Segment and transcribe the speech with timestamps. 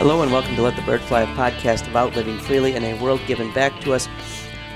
[0.00, 3.20] Hello and welcome to Let the Bird Fly, podcast about living freely in a world
[3.26, 4.08] given back to us.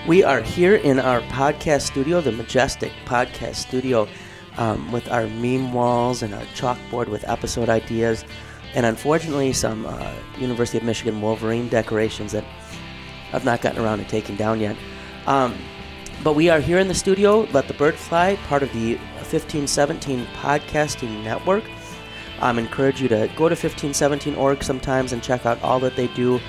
[0.06, 4.06] We are here in our podcast studio, the Majestic Podcast Studio,
[4.58, 8.22] um, with our meme walls and our chalkboard with episode ideas,
[8.74, 12.44] and unfortunately some uh, University of Michigan Wolverine decorations that
[13.32, 14.76] I've not gotten around to taking down yet.
[15.26, 15.56] Um,
[16.22, 20.26] but we are here in the studio, Let the Bird Fly, part of the 1517
[20.42, 21.64] Podcasting Network.
[22.40, 26.40] Um, encourage you to go to 1517.org sometimes and check out all that they do.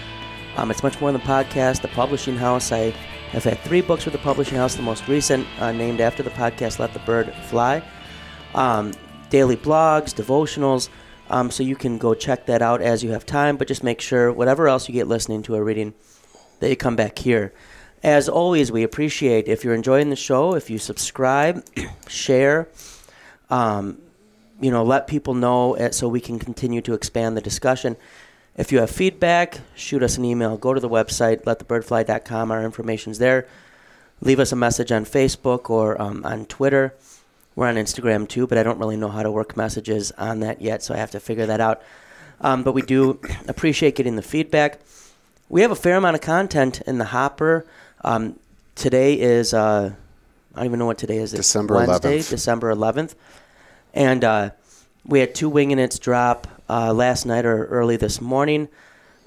[0.58, 1.82] Um, it's much more than podcast.
[1.82, 2.92] The publishing house, I
[3.32, 6.30] have had three books with the publishing house, the most recent uh, named after the
[6.32, 7.84] podcast, Let the Bird Fly.
[8.54, 8.94] Um,
[9.30, 10.90] daily blogs, devotionals.
[11.30, 14.00] Um, so you can go check that out as you have time, but just make
[14.00, 15.94] sure whatever else you get listening to or reading,
[16.60, 17.54] that you come back here.
[18.04, 21.66] As always, we appreciate if you're enjoying the show, if you subscribe,
[22.08, 22.70] share,
[23.50, 23.98] um,
[24.62, 27.98] you know, let people know it so we can continue to expand the discussion.
[28.58, 30.58] If you have feedback, shoot us an email.
[30.58, 32.52] Go to the website, letthebirdfly.com.
[32.52, 33.48] Our information's there.
[34.22, 36.94] Leave us a message on Facebook or um, on Twitter.
[37.56, 40.62] We're on Instagram too, but I don't really know how to work messages on that
[40.62, 41.82] yet, so I have to figure that out.
[42.42, 44.80] Um, but we do appreciate getting the feedback.
[45.50, 47.66] We have a fair amount of content in the hopper.
[48.04, 48.40] Um,
[48.76, 49.94] today is, uh,
[50.54, 51.32] I don't even know what today is.
[51.32, 52.30] December Wednesday, 11th.
[52.30, 53.16] December 11th.
[53.96, 54.50] And uh,
[55.06, 58.68] we had two wing its drop uh, last night or early this morning.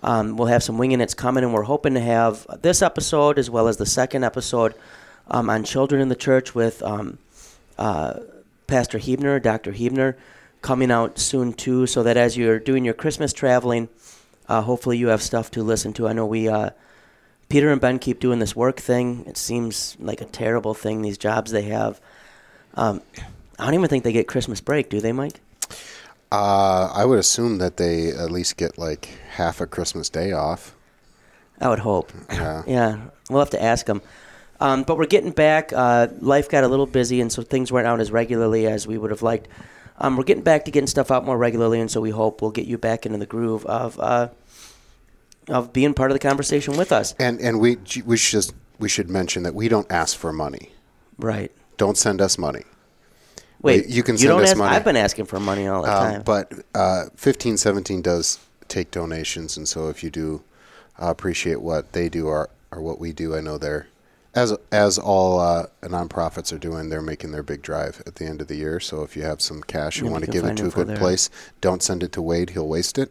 [0.02, 3.50] Um, we'll have some wing its coming, and we're hoping to have this episode as
[3.50, 4.74] well as the second episode
[5.28, 7.18] um, on children in the church with um,
[7.78, 8.20] uh,
[8.66, 9.72] Pastor Hebner, Dr.
[9.72, 10.14] Hebner,
[10.62, 13.88] coming out soon too, so that as you're doing your Christmas traveling,
[14.48, 16.06] uh, hopefully you have stuff to listen to.
[16.06, 16.70] I know we, uh,
[17.48, 19.24] Peter and Ben, keep doing this work thing.
[19.26, 21.02] It seems like a terrible thing.
[21.02, 22.00] These jobs they have.
[22.74, 23.02] Um,
[23.58, 25.40] I don't even think they get Christmas break, do they, Mike?
[26.30, 30.74] Uh, I would assume that they at least get like half a Christmas day off.
[31.60, 32.12] I would hope.
[32.30, 32.62] Yeah.
[32.66, 34.02] Yeah, we'll have to ask them.
[34.60, 35.72] Um, but we're getting back.
[35.72, 38.98] Uh, life got a little busy, and so things weren't out as regularly as we
[38.98, 39.48] would have liked.
[39.98, 42.50] Um, we're getting back to getting stuff out more regularly, and so we hope we'll
[42.50, 44.28] get you back into the groove of uh,
[45.48, 47.14] of being part of the conversation with us.
[47.18, 50.72] And and we we should we should mention that we don't ask for money.
[51.18, 51.50] Right.
[51.76, 52.64] Don't send us money.
[53.62, 54.74] Wait, you can you send us ask, money.
[54.76, 56.22] I've been asking for money all the Um, time.
[56.22, 58.38] but uh, fifteen seventeen does
[58.68, 60.42] take donations, and so if you do
[61.00, 63.88] uh, appreciate what they do or or what we do, I know they're
[64.34, 66.88] as as all uh, nonprofits are doing.
[66.90, 68.78] They're making their big drive at the end of the year.
[68.78, 71.28] So if you have some cash you want to give it to a good place,
[71.60, 72.50] don't send it to Wade.
[72.50, 73.10] He'll waste it.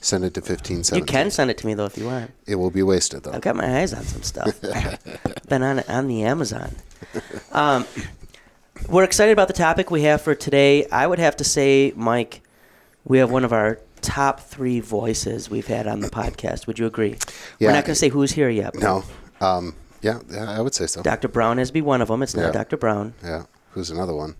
[0.00, 1.00] Send it to fifteen seventeen.
[1.02, 2.30] you can send it to me though if you want.
[2.46, 3.32] It will be wasted though.
[3.32, 4.60] I've got my eyes on some stuff.
[5.48, 6.74] Been on on the Amazon.
[7.52, 7.86] Um,
[8.88, 10.86] we're excited about the topic we have for today.
[10.86, 12.42] I would have to say, Mike,
[13.04, 16.66] we have one of our top three voices we've had on the podcast.
[16.66, 17.16] Would you agree?
[17.60, 18.74] We're not going to say who's here yet.
[18.74, 19.04] No.
[19.40, 21.02] Um, yeah, yeah, I would say so.
[21.02, 21.28] Dr.
[21.28, 22.22] Brown has to be one of them.
[22.22, 22.52] It's not Yeah.
[22.52, 22.76] Dr.
[22.76, 23.14] Brown.
[23.22, 23.44] Yeah.
[23.72, 24.36] Who's another one?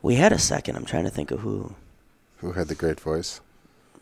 [0.00, 0.76] We had a second.
[0.76, 1.74] I'm trying to think of who.
[2.38, 3.40] Who had the great voice?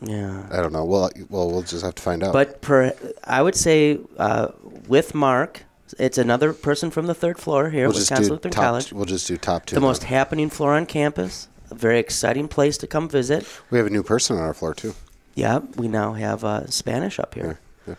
[0.01, 0.47] Yeah.
[0.51, 0.83] I don't know.
[0.83, 2.33] Well, well, we'll just have to find out.
[2.33, 4.49] But per, I would say uh,
[4.87, 5.63] with Mark,
[5.99, 8.63] it's another person from the third floor here we'll at just Wisconsin do Lutheran top.
[8.63, 8.93] College.
[8.93, 9.75] We'll just do top two.
[9.75, 11.47] the most happening floor on campus.
[11.69, 13.45] A very exciting place to come visit.
[13.69, 14.93] We have a new person on our floor too.
[15.35, 17.59] Yeah, we now have uh, Spanish up here.
[17.87, 17.95] yeah.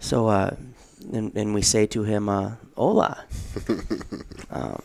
[0.00, 0.56] So, uh,
[1.12, 3.24] and, and we say to him, uh, "Hola,
[4.50, 4.82] um,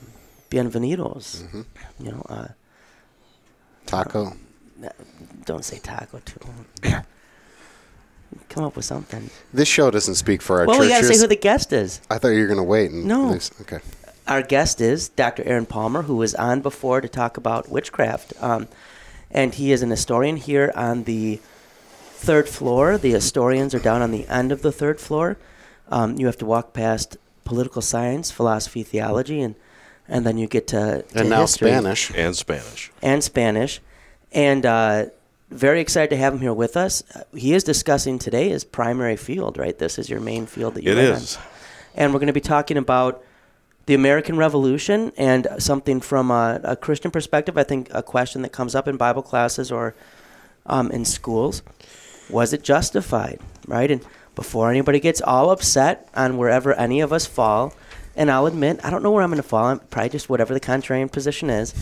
[0.51, 1.61] bienvenidos." Mm-hmm.
[2.05, 2.47] You know, uh,
[3.87, 4.33] Taco.
[5.45, 6.39] don't say taco to
[6.87, 7.03] him.
[8.49, 9.29] Come up with something.
[9.53, 12.01] This show doesn't speak for our well, we gotta say who the guest is.
[12.09, 13.29] I thought you were going to wait and No.
[13.29, 13.79] leave- Okay.
[14.27, 15.43] Our guest is Dr.
[15.45, 18.33] Aaron Palmer, who was on before to talk about witchcraft.
[18.41, 18.67] Um,
[19.31, 21.39] and he is an historian here on the
[22.13, 22.97] third floor.
[22.99, 25.37] The historians are down on the end of the third floor.
[25.89, 29.55] Um, you have to walk past political science, philosophy, theology, and,
[30.07, 32.11] and then you get to, to And now history Spanish.
[32.15, 32.91] and Spanish.
[33.01, 33.81] and Spanish.
[34.31, 35.05] And uh,
[35.49, 37.03] very excited to have him here with us.
[37.35, 39.77] He is discussing today his primary field, right?
[39.77, 41.37] This is your main field that you It is.
[41.37, 41.43] on.
[41.95, 43.23] And we're going to be talking about
[43.87, 47.57] the American Revolution and something from a, a Christian perspective.
[47.57, 49.95] I think a question that comes up in Bible classes or
[50.67, 51.63] um, in schools
[52.29, 53.89] was it justified, right?
[53.89, 54.05] And
[54.35, 57.73] before anybody gets all upset on wherever any of us fall,
[58.19, 59.63] and I'll admit, I don't know where I'm going to fall.
[59.63, 61.73] I'm probably just whatever the contrarian position is.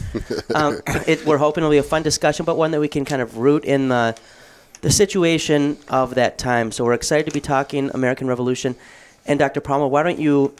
[0.53, 3.23] Um, it, we're hoping it'll be a fun discussion, but one that we can kind
[3.23, 4.15] of root in the
[4.81, 6.71] the situation of that time.
[6.71, 8.75] So we're excited to be talking American Revolution.
[9.25, 9.59] And Dr.
[9.59, 10.53] Palmer, why don't you,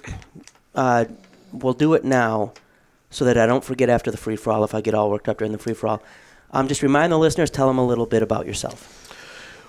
[0.74, 1.06] uh,
[1.54, 2.54] we'll do it now
[3.12, 5.30] so that I don't forget after the free for all if I get all worked
[5.30, 6.04] up during the free for all.
[6.50, 9.07] Um, just remind the listeners, tell them a little bit about yourself.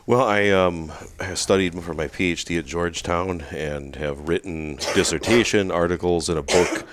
[0.08, 0.90] Well, I um,
[1.34, 6.86] studied for my PhD at Georgetown and have written dissertation, articles, and a book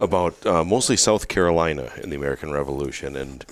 [0.00, 3.14] about uh, mostly South Carolina in the American Revolution.
[3.14, 3.44] And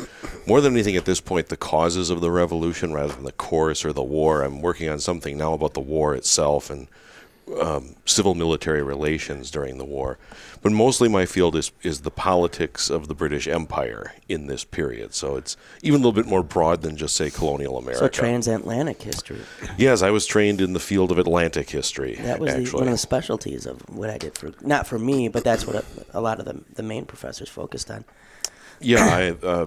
[0.46, 3.84] more than anything at this point, the causes of the revolution rather than the course
[3.84, 4.40] or the war.
[4.43, 6.88] I'm working on something now about the war itself and
[7.61, 10.19] um, civil military relations during the war.
[10.62, 15.14] But mostly my field is, is the politics of the British Empire in this period.
[15.14, 18.00] So it's even a little bit more broad than just, say, colonial America.
[18.00, 19.41] So transatlantic history.
[19.79, 22.17] Yes, I was trained in the field of Atlantic history.
[22.17, 25.29] That was the, one of the specialties of what I did for not for me,
[25.29, 28.05] but that's what a, a lot of the the main professors focused on.
[28.81, 29.05] Yeah,
[29.43, 29.67] I, uh,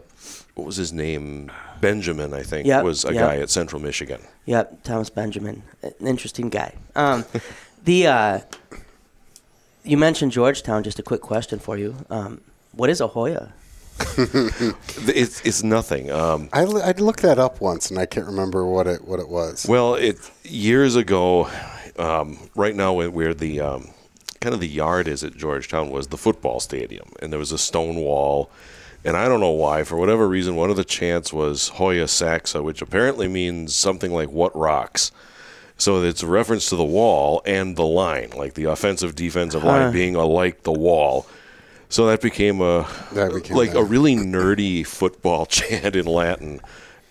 [0.56, 1.52] what was his name?
[1.82, 3.22] Benjamin, I think, Yep, was a yep.
[3.22, 4.22] guy at Central Michigan.
[4.46, 6.76] Yep, Thomas Benjamin, an interesting guy.
[6.96, 7.26] Um,
[7.84, 8.40] the uh,
[9.84, 10.84] you mentioned Georgetown.
[10.84, 11.96] Just a quick question for you.
[12.10, 12.42] Um,
[12.74, 13.54] what is a Hoya?
[15.06, 16.10] It's it's nothing.
[16.12, 19.20] Um, I, l- I looked that up once and I can't remember what it what
[19.20, 19.66] it was.
[19.68, 21.50] well, it years ago.
[22.00, 23.90] Um, right now, where- where the um,
[24.42, 27.58] kind of the yard is at Georgetown was the football stadium, and there was a
[27.58, 28.50] stone wall.
[29.06, 32.64] And I don't know why, for whatever reason, one of the chants was Hoya Saxa,
[32.64, 35.12] which apparently means something like "what rocks."
[35.78, 39.68] So it's a reference to the wall and the line, like the offensive defensive Huh.
[39.68, 41.26] line being alike the wall.
[41.90, 43.80] So that became a That became like that.
[43.80, 46.60] a really nerdy football chant in Latin,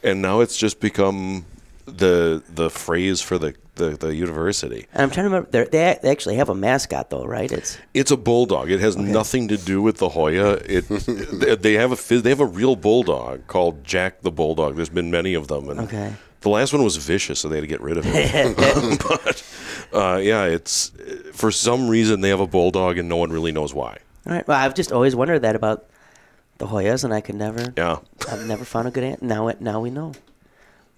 [0.02, 1.44] and now it's just become
[1.86, 4.86] the the phrase for the the, the university.
[4.92, 5.48] And I'm trying to remember.
[5.50, 7.50] they're- They they actually have a mascot though, right?
[7.50, 8.70] It's It's a bulldog.
[8.70, 10.54] It has nothing to do with the Hoya.
[10.66, 14.76] It they- they have a they have a real bulldog called Jack the Bulldog.
[14.76, 16.12] There's been many of them, and Okay.
[16.42, 18.56] The last one was vicious, so they had to get rid of it.
[19.08, 19.44] but
[19.92, 20.92] uh, yeah, it's
[21.32, 23.98] for some reason they have a bulldog, and no one really knows why.
[24.26, 24.46] all right.
[24.46, 25.86] Well, I've just always wondered that about
[26.58, 27.72] the Hoyas, and I could never.
[27.76, 27.98] Yeah.
[28.30, 29.24] I've never found a good answer.
[29.24, 30.12] Now it now we know.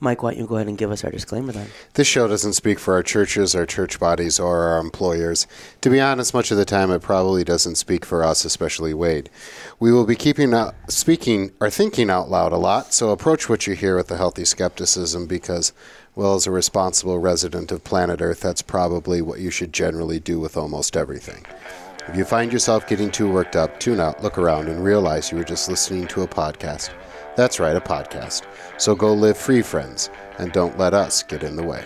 [0.01, 1.69] Mike, why don't you go ahead and give us our disclaimer then?
[1.95, 5.47] This show doesn't speak for our churches, our church bodies, or our employers.
[5.81, 9.31] To be honest, much of the time it probably doesn't speak for us, especially Wade.
[9.79, 13.67] We will be keeping out, speaking or thinking out loud a lot, so approach what
[13.67, 15.73] you hear with a healthy skepticism because,
[16.15, 20.41] well, as a responsible resident of planet Earth, that's probably what you should generally do
[20.41, 21.47] with almost everything.
[22.09, 25.39] If you find yourself getting too worked up, tune out, look around, and realize you
[25.39, 26.91] were just listening to a podcast.
[27.37, 28.43] That's right, a podcast.
[28.81, 31.85] So go live free, friends, and don't let us get in the way.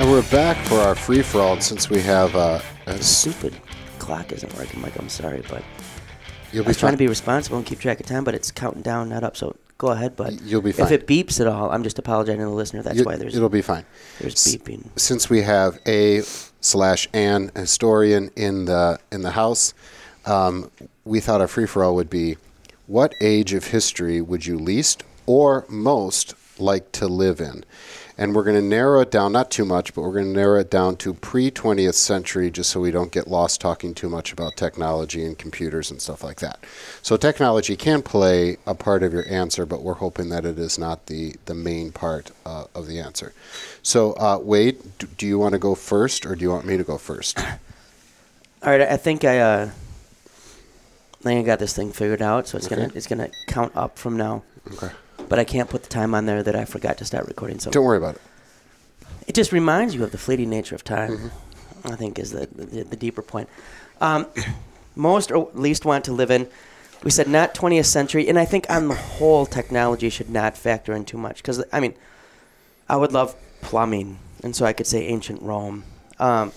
[0.00, 1.52] And we're back for our free for all.
[1.54, 3.54] And since we have, uh, a s- Stupid
[4.04, 4.96] clock isn't working, Mike.
[4.98, 5.62] I'm sorry, but
[6.52, 8.82] you'll I was trying to be responsible and keep track of time, but it's counting
[8.82, 9.36] down, not up.
[9.36, 10.40] So go ahead, bud.
[10.42, 10.86] You'll be fine.
[10.86, 12.82] If it beeps at all, I'm just apologizing to the listener.
[12.82, 13.84] That's You- why there's it'll be fine.
[14.20, 14.84] there's S- beeping.
[14.96, 16.22] Since we have a
[16.60, 19.72] slash an historian in the in the house,
[20.26, 20.70] um,
[21.04, 22.36] we thought a free for all would be:
[22.86, 27.64] What age of history would you least or most like to live in?
[28.16, 30.60] And we're going to narrow it down, not too much, but we're going to narrow
[30.60, 34.32] it down to pre 20th century just so we don't get lost talking too much
[34.32, 36.62] about technology and computers and stuff like that.
[37.02, 40.78] So, technology can play a part of your answer, but we're hoping that it is
[40.78, 43.32] not the, the main part uh, of the answer.
[43.82, 46.76] So, uh, Wade, do, do you want to go first or do you want me
[46.76, 47.38] to go first?
[48.64, 49.70] All right, I think I uh,
[51.20, 52.48] I think I got this thing figured out.
[52.48, 54.42] So it's gonna it's gonna count up from now.
[54.72, 54.90] Okay.
[55.28, 57.58] But I can't put the time on there that I forgot to start recording.
[57.58, 58.20] So Don't worry about it.
[59.26, 61.30] it just reminds you of the fleeting nature of time.
[61.84, 63.48] I think is the the, the deeper point.
[64.00, 64.26] Um,
[64.96, 66.48] most or least want to live in.
[67.02, 70.94] We said not 20th century, and I think on the whole, technology should not factor
[70.94, 71.36] in too much.
[71.38, 71.94] Because I mean,
[72.88, 75.84] I would love plumbing, and so I could say ancient Rome.
[76.18, 76.52] Um,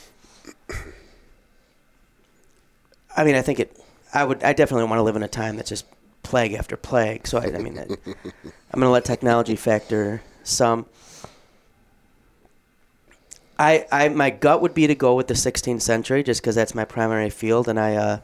[3.15, 3.77] I mean, I think it.
[4.13, 4.43] I would.
[4.43, 5.86] I definitely want to live in a time that's just
[6.27, 7.25] plague after plague.
[7.25, 10.86] So I, I mean, I, I'm going to let technology factor some.
[13.57, 16.75] I, I, my gut would be to go with the 16th century, just because that's
[16.75, 18.19] my primary field, and I, uh,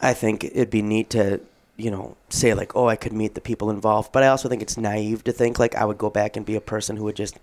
[0.00, 1.40] I think it'd be neat to,
[1.76, 4.12] you know, say like, oh, I could meet the people involved.
[4.12, 6.54] But I also think it's naive to think like I would go back and be
[6.54, 7.38] a person who would just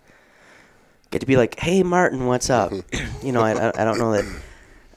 [1.11, 2.71] get to be like, hey, Martin, what's up?
[3.21, 4.25] you know, I, I, I don't know that.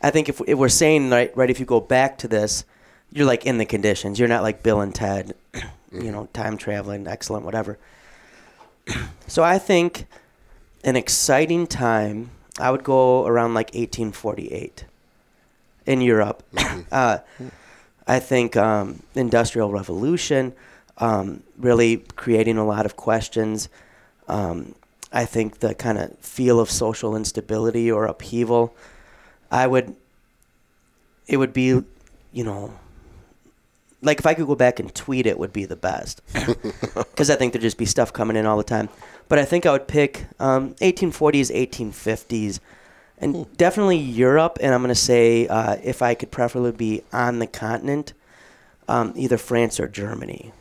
[0.00, 2.64] I think if, if we're saying right, right, if you go back to this,
[3.14, 4.18] you're like in the conditions.
[4.18, 5.34] You're not like Bill and Ted,
[5.92, 7.78] you know, time traveling, excellent, whatever.
[9.26, 10.06] so I think
[10.82, 12.30] an exciting time.
[12.58, 14.84] I would go around like 1848
[15.86, 16.42] in Europe.
[16.92, 17.18] uh,
[18.06, 20.52] I think um, industrial revolution
[20.98, 23.68] um, really creating a lot of questions.
[24.28, 24.74] Um,
[25.12, 28.74] I think the kind of feel of social instability or upheaval.
[29.50, 29.94] I would.
[31.26, 31.82] It would be,
[32.32, 32.74] you know,
[34.04, 36.22] like if I could go back and tweet it would be the best
[36.94, 38.88] because I think there'd just be stuff coming in all the time.
[39.28, 42.60] But I think I would pick um, 1840s, 1850s,
[43.18, 44.58] and definitely Europe.
[44.60, 48.12] And I'm going to say uh, if I could preferably be on the continent,
[48.86, 50.52] um, either France or Germany,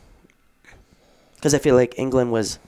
[1.36, 2.58] because I feel like England was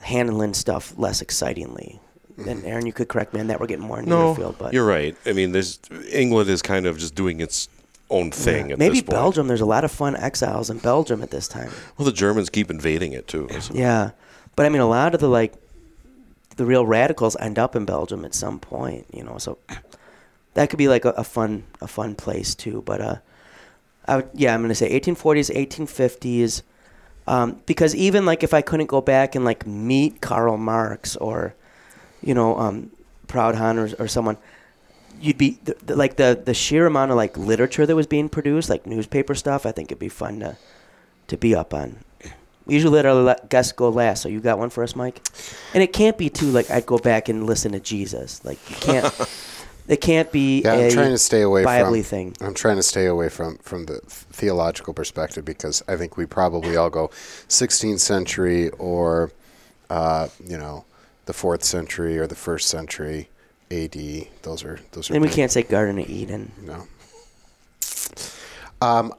[0.00, 2.00] handling stuff less excitingly.
[2.46, 3.60] And Aaron, you could correct me on that.
[3.60, 5.16] We're getting more into No, your field, but you're right.
[5.24, 5.80] I mean, there's
[6.12, 7.68] England is kind of just doing its
[8.10, 9.10] own thing at maybe this point.
[9.16, 9.48] Belgium.
[9.48, 11.70] There's a lot of fun exiles in Belgium at this time.
[11.98, 13.48] Well, the Germans keep invading it too.
[13.60, 14.10] so- Yeah,
[14.54, 15.54] but I mean, a lot of the like,
[16.56, 19.38] the real radicals end up in Belgium at some point, you know.
[19.38, 19.58] So
[20.54, 22.82] that could be like a, a fun, a fun place too.
[22.86, 23.16] But uh,
[24.06, 26.62] I would, yeah, I'm gonna say 1840s, 1850s,
[27.26, 31.54] um, because even like if I couldn't go back and like meet Karl Marx or,
[32.22, 32.90] you know, um,
[33.26, 34.38] Proudhon or, or someone,
[35.20, 38.28] you'd be the, the, like the the sheer amount of like literature that was being
[38.28, 39.66] produced, like newspaper stuff.
[39.66, 40.56] I think it'd be fun to
[41.28, 41.98] to be up on.
[42.64, 45.20] We usually let our guests go last, so you got one for us, Mike.
[45.72, 48.44] And it can't be too like I'd go back and listen to Jesus.
[48.44, 49.28] Like you can't.
[49.88, 50.62] it can't be.
[50.62, 52.02] Yeah, a I'm trying to stay away from.
[52.02, 52.36] thing.
[52.40, 56.76] I'm trying to stay away from from the theological perspective because I think we probably
[56.76, 57.08] all go
[57.48, 59.30] 16th century or,
[59.88, 60.84] uh, you know,
[61.26, 63.28] the fourth century or the first century
[63.70, 64.28] A.D.
[64.42, 65.14] Those are those are.
[65.14, 66.52] And we can't say Garden of Eden.
[66.62, 66.86] No.
[68.80, 69.12] Um,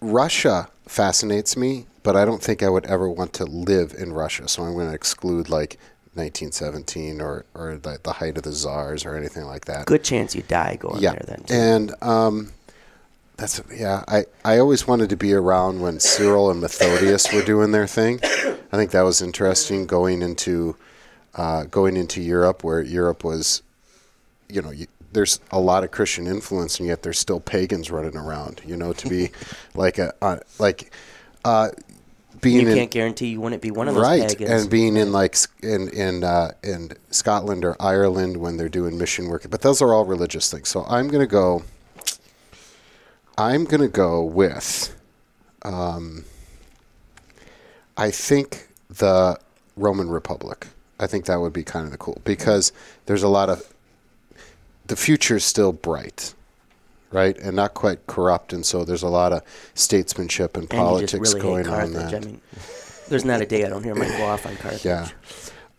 [0.00, 4.48] Russia fascinates me, but I don't think I would ever want to live in Russia.
[4.48, 5.78] So I'm going to exclude like
[6.14, 9.86] 1917 or or the, the height of the czars or anything like that.
[9.86, 11.44] Good chance you die going Yeah, there then.
[11.44, 11.54] too.
[11.54, 12.52] and um,
[13.36, 14.04] that's yeah.
[14.08, 18.20] I I always wanted to be around when Cyril and Methodius were doing their thing.
[18.22, 20.76] I think that was interesting going into
[21.34, 23.62] uh, going into Europe, where Europe was,
[24.48, 28.16] you know, you, there's a lot of Christian influence, and yet there's still pagans running
[28.16, 28.60] around.
[28.64, 29.30] You know, to be
[29.74, 30.92] like a uh, like
[31.44, 31.70] uh,
[32.40, 34.50] being you in can't guarantee you wouldn't be one of those right pagans.
[34.50, 39.28] and being in like in in uh, in Scotland or Ireland when they're doing mission
[39.28, 41.62] work but those are all religious things so I'm gonna go
[43.36, 44.94] I'm gonna go with
[45.62, 46.24] um,
[47.96, 49.38] I think the
[49.76, 50.68] Roman Republic
[51.00, 52.72] I think that would be kind of the cool because
[53.06, 53.62] there's a lot of
[54.88, 56.34] the future's still bright
[57.10, 59.42] right and not quite corrupt and so there's a lot of
[59.74, 62.40] statesmanship and, and politics really going on that I mean,
[63.08, 64.84] there's not a day I don't hear Mike go off on Carthage.
[64.84, 65.08] Yeah.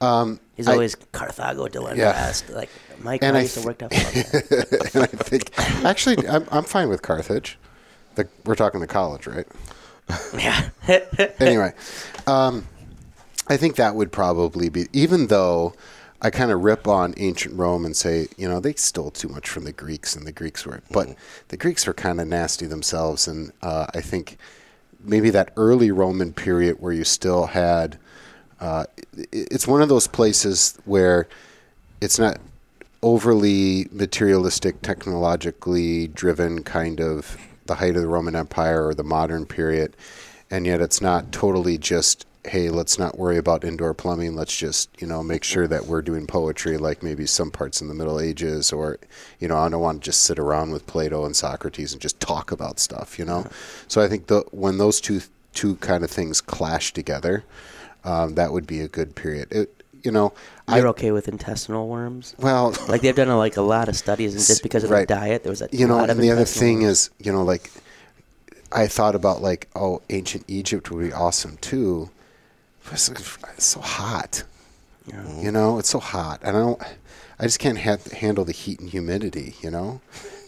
[0.01, 2.29] Um, He's I- always Carthago del Yeah.
[2.29, 2.49] Est.
[2.49, 2.69] Like
[3.01, 4.01] Mike And I I used to work up and
[5.03, 5.51] I think
[5.85, 7.59] actually I'm, I'm fine with Carthage.
[8.15, 9.45] The, we're talking the college, right?
[10.33, 10.69] yeah.
[11.39, 11.71] Anyway,
[12.25, 12.67] um,
[13.47, 15.73] I think that would probably be even though
[16.21, 19.47] I kind of rip on ancient Rome and say you know they stole too much
[19.49, 21.15] from the Greeks and the Greeks were, but
[21.47, 24.37] the Greeks were kind of nasty themselves, and uh, I think
[25.01, 27.97] maybe that early Roman period where you still had,
[28.59, 28.85] uh,
[29.31, 31.27] it's one of those places where
[32.01, 32.37] it's not
[33.01, 39.45] overly materialistic, technologically driven kind of the height of the Roman Empire or the modern
[39.45, 39.95] period,
[40.51, 44.35] and yet it's not totally just hey, let's not worry about indoor plumbing.
[44.35, 47.87] Let's just you know make sure that we're doing poetry like maybe some parts in
[47.87, 48.97] the Middle Ages, or
[49.39, 52.19] you know I don't want to just sit around with Plato and Socrates and just
[52.19, 53.19] talk about stuff.
[53.19, 53.47] You know,
[53.87, 55.21] so I think the when those two
[55.53, 57.43] two kind of things clash together,
[58.03, 59.51] um, that would be a good period.
[59.51, 60.33] It, you know,
[60.67, 62.33] You're I okay with intestinal worms?
[62.39, 65.07] well Like they've done a, like a lot of studies, and just because of Right.
[65.07, 66.91] the diet, there was a you know, and the other thing worms.
[66.91, 67.69] is, you know, like
[68.71, 72.09] I thought about like, oh, ancient Egypt would be awesome too.
[72.91, 74.43] It's, so hot,
[75.41, 75.79] you know.
[75.79, 76.81] It's so hot, and I don't.
[77.39, 80.01] I just can't ha- handle the heat and humidity, you know.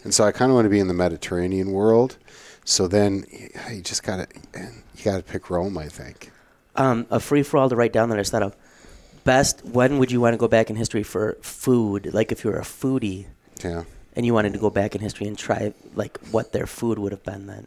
[0.04, 2.18] And so I kind of want to be in the Mediterranean world.
[2.64, 3.24] So then
[3.70, 6.30] you just gotta, you gotta pick Rome, I think.
[6.76, 8.56] um, a free for all to write down that I thought of.
[9.24, 9.64] Best.
[9.64, 12.12] When would you want to go back in history for food?
[12.12, 13.26] Like if you were a foodie
[13.64, 13.84] Yeah.
[14.16, 17.12] and you wanted to go back in history and try like what their food would
[17.12, 17.66] have been then.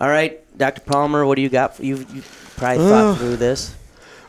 [0.00, 0.82] All right, Dr.
[0.82, 1.78] Palmer, what do you got?
[1.80, 2.22] You you
[2.56, 3.74] probably thought through this.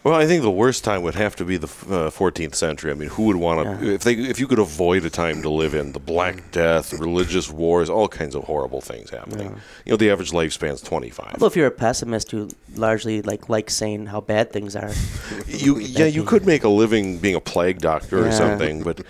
[0.03, 2.91] Well, I think the worst time would have to be the uh, 14th century.
[2.91, 3.91] I mean, who would want to Yeah.
[3.95, 7.51] if they if you could avoid a time to live in the Black Death, religious
[7.51, 9.59] wars, all kinds of horrible things happening.
[9.83, 11.33] You know, the average lifespan is 25.
[11.33, 14.91] Although if you're a pessimist who largely like likes saying how bad things are,
[15.47, 19.01] you yeah, you could make a living being a plague doctor or something, but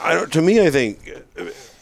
[0.00, 0.32] I don't.
[0.34, 1.10] To me, I think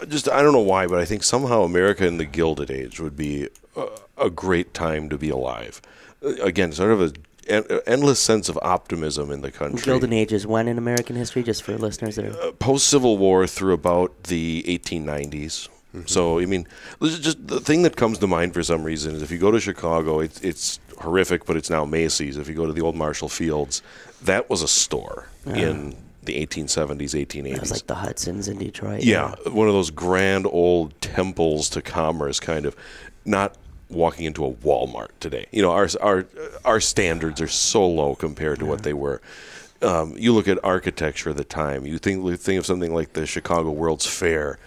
[0.09, 3.17] just I don't know why, but I think somehow America in the Gilded Age would
[3.17, 3.87] be a,
[4.19, 5.81] a great time to be alive.
[6.23, 7.13] Uh, Again, sort of a
[7.49, 9.85] en- uh, endless sense of optimism in the country.
[9.85, 12.49] Golden Age is when in American history, just for listeners that are.
[12.49, 15.69] Uh, post Civil War through about the 1890s.
[15.95, 16.07] Mm-hmm.
[16.07, 16.67] So I mean,
[17.03, 19.61] just the thing that comes to mind for some reason is if you go to
[19.61, 22.37] Chicago, it's it's horrific, but it's now Macy's.
[22.37, 23.83] If you go to the old Marshall Fields,
[24.23, 25.97] that was a store in
[26.27, 27.47] the 1870s, 1880s.
[27.47, 29.03] It was like the Hudsons in Detroit.
[29.03, 32.77] Yeah, one of those grand old temples to commerce, kind of.
[33.25, 33.57] Not
[33.89, 35.47] walking into a Walmart today.
[35.51, 36.27] You know, our our
[36.65, 39.21] our standards are so low compared to what they were.
[39.83, 41.87] Um, you look at architecture at the time.
[41.87, 44.59] You think think of something like the Chicago World's Fair.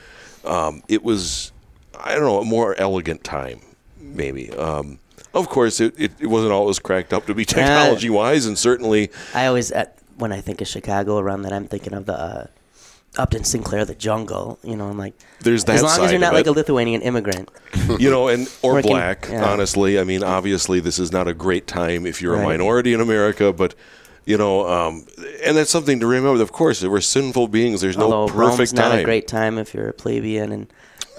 [0.46, 1.52] Um, it was,
[2.00, 3.60] I don't know, a more elegant time,
[4.00, 4.52] maybe.
[4.52, 5.00] Um,
[5.34, 9.12] of course, it, it, it wasn't always cracked up to be technology wise, and certainly
[9.34, 12.48] I always, at, when I think of Chicago around that, I'm thinking of the uh,
[13.18, 14.60] Upton Sinclair, the jungle.
[14.64, 17.50] You know, I'm like, There's that as long as you're not like a Lithuanian immigrant.
[18.00, 19.28] you know, and or Working- black.
[19.30, 19.46] yeah.
[19.46, 23.02] Honestly, I mean, obviously, this is not a great time if you're a minority in
[23.02, 23.74] America, but
[24.26, 25.08] you know, um,
[25.44, 26.42] and that's something to remember.
[26.44, 27.82] Of course, we're sinful beings.
[27.82, 30.68] There's no Although perfect Rome's not a great time if you're a plebeian, and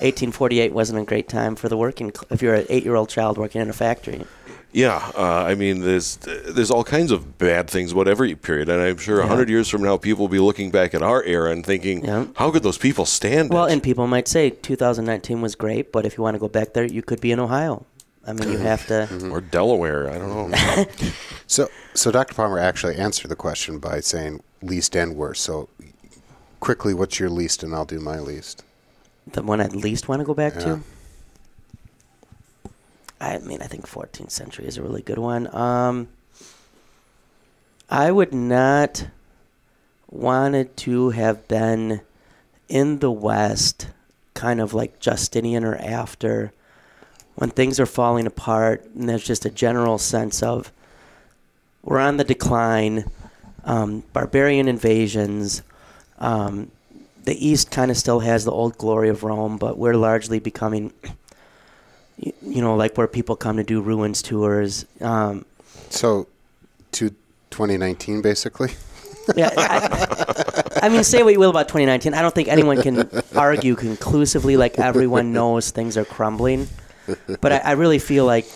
[0.00, 2.10] 1848 wasn't a great time for the working.
[2.14, 4.24] cl- If you're an eight-year-old child working in a factory,
[4.72, 8.80] yeah, uh, I mean, there's there's all kinds of bad things about every period, and
[8.80, 11.50] I'm sure a hundred years from now, people will be looking back at our era
[11.50, 12.26] and thinking, Yeah.
[12.36, 16.06] "How could those people stand well, it?" and people might say 2019 was great, but
[16.06, 17.84] if you want to go back there, you could be in Ohio.
[18.26, 19.08] I mean, you have to.
[19.30, 20.84] or Delaware, I don't know.
[21.46, 22.34] So, so Dr.
[22.34, 25.42] Palmer actually answered the question by saying least and worst.
[25.42, 25.68] So,
[26.60, 28.62] quickly, what's your least, and I'll do my least.
[29.32, 30.60] the one I'd least want to go back Yeah.
[30.60, 30.80] to.
[33.20, 35.54] I mean, I think 14th century is a really good one.
[35.54, 36.08] Um,
[37.88, 39.08] I would not
[40.08, 42.00] wanted to have been
[42.68, 43.88] in the West,
[44.34, 46.52] kind of like Justinian or after,
[47.34, 50.72] when things are falling apart, and there's just a general sense of
[51.82, 53.04] we're on the decline,
[53.64, 55.62] um, barbarian invasions.
[56.18, 56.70] Um,
[57.24, 60.92] the East kind of still has the old glory of Rome, but we're largely becoming,
[62.24, 64.84] y- you know, like where people come to do ruins tours.
[65.00, 65.44] Um,
[65.90, 66.26] So,
[66.92, 67.10] to
[67.50, 68.70] 2019, basically.
[69.36, 72.14] yeah, I, I mean, say what you will about 2019.
[72.14, 76.68] I don't think anyone can argue conclusively like everyone knows things are crumbling.
[77.40, 78.46] But I, I really feel like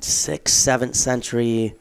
[0.00, 1.74] sixth, seventh century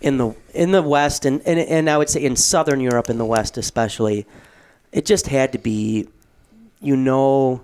[0.00, 3.18] in the in the West, and, and and I would say in Southern Europe, in
[3.18, 4.26] the West especially,
[4.90, 6.08] it just had to be,
[6.80, 7.62] you know,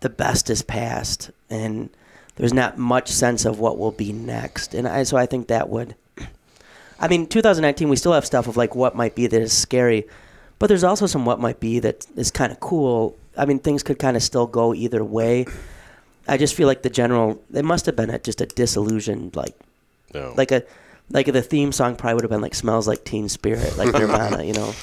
[0.00, 1.90] the best is past, and
[2.36, 4.74] there's not much sense of what will be next.
[4.74, 5.94] And I so I think that would.
[7.02, 10.06] I mean, 2019, we still have stuff of like what might be that is scary,
[10.58, 13.16] but there's also some what might be that is kind of cool.
[13.36, 15.46] I mean, things could kind of still go either way.
[16.28, 19.56] I just feel like the general, it must have been a, just a disillusioned, like,
[20.12, 20.34] No.
[20.36, 20.62] like a,
[21.10, 24.44] like the theme song probably would have been like "Smells Like Teen Spirit," like Nirvana,
[24.44, 24.74] you know.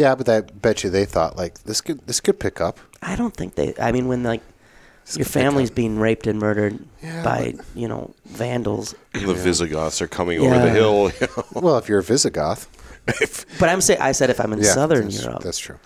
[0.00, 2.80] Yeah, but I bet you they thought like this could this could pick up.
[3.02, 3.74] I don't think they.
[3.78, 4.40] I mean, when like
[5.04, 5.76] This your could pick family's up.
[5.76, 10.66] being raped and murdered Yeah, by you know vandals, the Visigoths are coming over the
[10.66, 10.72] Yeah.
[10.72, 11.10] hill.
[11.20, 11.44] you know.
[11.60, 12.66] Well, if you're a Visigoth,
[13.60, 15.78] but I'm saying I said if I'm in yeah, Southern that's, Europe, That's true.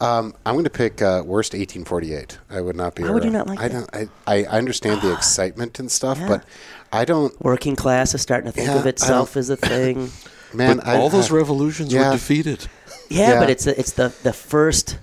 [0.00, 2.38] Um, I'm going to pick uh, worst 1848.
[2.50, 3.04] I would not be.
[3.04, 3.90] Why would you around- not like I that?
[3.92, 4.10] don't.
[4.26, 6.28] I, I I understand the excitement and stuff, Yeah.
[6.28, 6.44] but
[6.92, 7.32] I don't.
[7.40, 10.10] working class is starting to think Yeah, of I itself don't- as a thing.
[10.52, 12.10] Man, but I, all those I, revolutions yeah.
[12.10, 12.68] were defeated.
[13.14, 13.40] Yeah, Yeah.
[13.40, 14.98] but it's the, it's the the first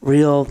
[0.00, 0.48] real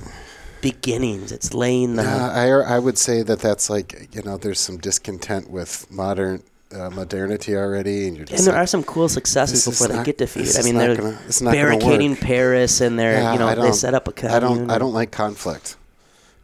[0.61, 1.31] beginnings.
[1.31, 4.77] It's laying the Uh, I I would say that that's like you know there's some
[4.77, 9.07] discontent with modern uh, modernity already, and you're just and there like, are some cool
[9.09, 10.57] successes before they not- get defeated.
[10.57, 12.15] I mean, they're gonna- it's not barricading.
[12.15, 14.35] Paris, and they're yeah, you know they set up a commune.
[14.35, 15.75] I don't I don't like conflict.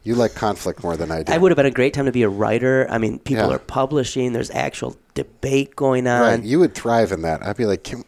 [0.04, 1.34] You like conflict more than I do.
[1.34, 2.88] I would have been a great time to be a writer.
[2.90, 3.56] I mean, people Yeah.
[3.56, 4.32] are publishing.
[4.34, 6.22] There's actual debate going on.
[6.22, 7.46] Right, you would thrive in that.
[7.46, 8.06] I'd be like, can,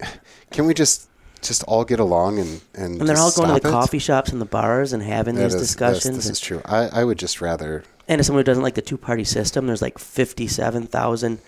[0.52, 1.10] can we just
[1.42, 3.72] just all get along and and and they're all going to the it?
[3.72, 6.16] coffee shops and the bars and having That these is- discussions.
[6.16, 6.62] This, and, is true.
[6.66, 7.84] I, I would just rather.
[8.08, 11.40] and as someone who doesn't like the two party system, there's like 57,000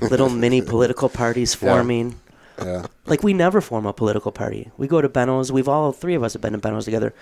[0.00, 1.68] little mini political parties Yeah.
[1.70, 2.20] forming.
[2.58, 2.86] Yeah.
[3.04, 4.70] Like we never form a political party.
[4.78, 5.52] We go to Benno's.
[5.52, 7.12] We've all three of us have been to Benno's together.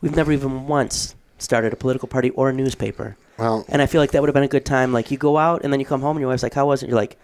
[0.00, 3.16] We've never even once started a political party or a newspaper.
[3.38, 4.92] Well, And I feel like that would have been a good time.
[4.92, 6.82] Like you go out and then you come home and your wife's like, "How was
[6.82, 7.16] it?" You're like,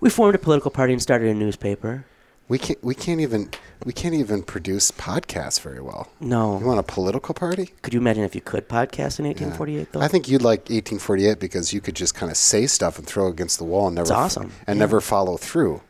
[0.00, 2.04] "We formed a political party and started a newspaper."
[2.48, 3.50] We can't we can't even
[3.84, 6.10] we can't even produce podcasts very well.
[6.20, 6.58] No.
[6.58, 7.72] You want a political party?
[7.82, 10.00] Could you imagine if you could podcast in 1848 though?
[10.00, 13.28] I think you'd like 1848 because you could just kind of say stuff and throw
[13.28, 14.52] against the wall and never It's awesome.
[14.66, 14.84] and Yeah.
[14.86, 15.82] never follow through.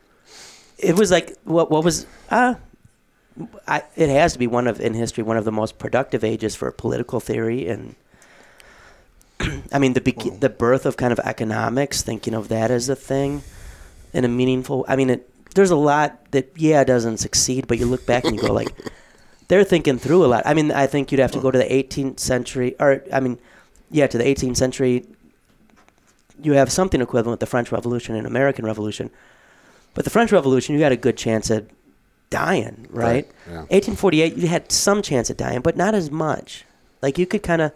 [0.77, 2.55] it was like what what was uh
[3.67, 6.55] I, it has to be one of in history one of the most productive ages
[6.55, 7.95] for political theory and.
[9.71, 12.95] I mean the be- the birth of kind of economics, thinking of that as a
[12.95, 13.41] thing,
[14.13, 14.83] in a meaningful.
[14.89, 18.33] I mean, it, there's a lot that yeah doesn't succeed, but you look back and
[18.33, 18.73] you go like,
[19.49, 20.43] they're thinking through a lot.
[20.45, 23.37] I mean, I think you'd have to go to the 18th century, or I mean,
[23.91, 25.05] yeah, to the 18th century.
[26.41, 29.11] You have something equivalent with the French Revolution and American Revolution,
[29.93, 31.65] but the French Revolution, you had a good chance at
[32.29, 33.25] dying, right?
[33.25, 33.65] Right, yeah.
[33.67, 36.63] 1848, you had some chance at dying, but not as much.
[37.01, 37.73] Like you could kind of,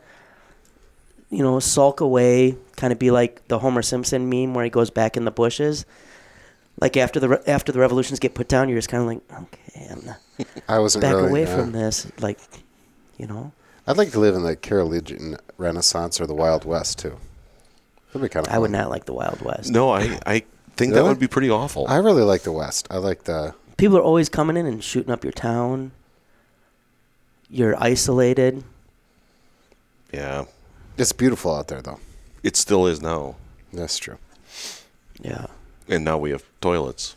[1.29, 4.89] you know, sulk away, kind of be like the Homer Simpson meme where he goes
[4.89, 5.85] back in the bushes.
[6.81, 9.43] Like after the re- after the revolutions get put down, you're just kind of like,
[9.43, 10.17] okay, I'm not
[10.67, 11.29] I wasn't back really.
[11.29, 11.55] away yeah.
[11.55, 12.11] from uh, this.
[12.19, 12.39] Like,
[13.17, 13.51] you know,
[13.87, 17.17] I'd like to live in the Carolingian Renaissance or the Wild West too.
[18.07, 18.53] That'd be kind of.
[18.53, 19.71] I would not like the Wild West.
[19.71, 20.43] No, I, I
[20.75, 21.09] think that Really?
[21.09, 21.85] would be pretty awful.
[21.87, 22.87] I really like the West.
[22.91, 23.53] I like the.
[23.77, 25.91] People are always coming in and shooting up your town.
[27.49, 28.63] You're isolated.
[30.11, 30.45] yeah,
[30.97, 31.99] It's beautiful out there, though.
[32.43, 33.35] it still is now.
[33.71, 34.17] That's true.
[35.21, 35.47] Yeah.
[35.87, 37.15] And now we have toilets.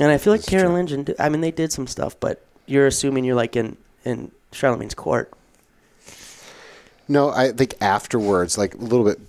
[0.00, 0.60] And I feel like That's true.
[0.60, 1.04] Carolingian.
[1.04, 4.94] d- I mean, they did some stuff, but you're assuming you're like in in Charlemagne's
[4.94, 5.32] court.
[7.08, 9.20] No, I think afterwards, like a little bit.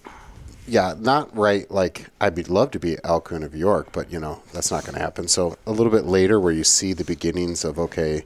[0.67, 1.69] Yeah, not right.
[1.71, 4.93] Like I'd be love to be Alcuin of York, but you know that's not going
[4.93, 5.27] to happen.
[5.27, 8.23] So a little bit later, where you see the beginnings of okay,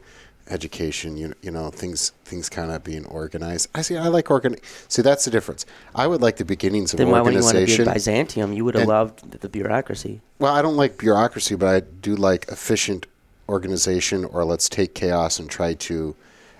[0.49, 1.17] education.
[1.17, 3.69] You you know things things kind of being organized.
[3.75, 3.97] I see.
[3.97, 4.55] I like organ.
[4.87, 5.65] See, that's the difference.
[5.93, 7.85] I would like the beginnings of Then why would you want to be organization.
[7.93, 8.53] Byzantium?
[8.53, 10.21] You would have And- loved the- the bureaucracy.
[10.39, 13.05] Well, I don't like bureaucracy, but I do like efficient
[13.49, 14.25] organization.
[14.25, 16.15] Or let's take chaos and try to,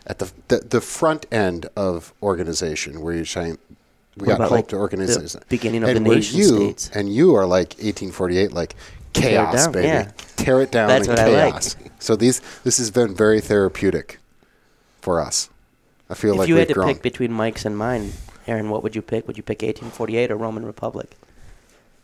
[0.07, 3.57] at the the, the front end of organization, where you're trying.
[4.17, 5.41] We What got hope like, to the organization.
[5.49, 6.89] beginning of and the nation you, states?
[6.93, 8.73] And you are like 1848, like
[9.21, 9.87] chaos, down, baby.
[9.87, 10.11] yeah.
[10.35, 11.63] Tear it down That's and what I like.
[11.99, 14.19] So these this has been very therapeutic
[15.01, 15.49] for us.
[16.09, 16.87] I feel if like you we've had to grown.
[16.93, 18.13] pick between Mike's and mine,
[18.47, 19.25] Aaron, what would you pick?
[19.27, 21.11] Would you pick 1848 or Roman Republic?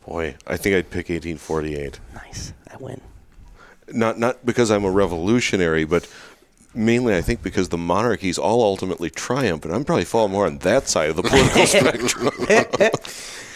[0.06, 2.00] Boy, I think I'd pick 1848.
[2.14, 3.00] Nice, I win.
[3.92, 6.08] Not not because I'm a revolutionary, but
[6.74, 10.58] mainly I think because the monarchies all ultimately triumph, and I'm probably fall more on
[10.58, 12.30] that side of the political spectrum.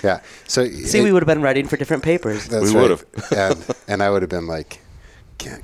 [0.02, 0.20] yeah.
[0.46, 2.46] So See, it- we would have been writing for different papers.
[2.48, 2.82] That's We right.
[2.82, 3.04] would've.
[3.36, 4.80] and and I would have been like,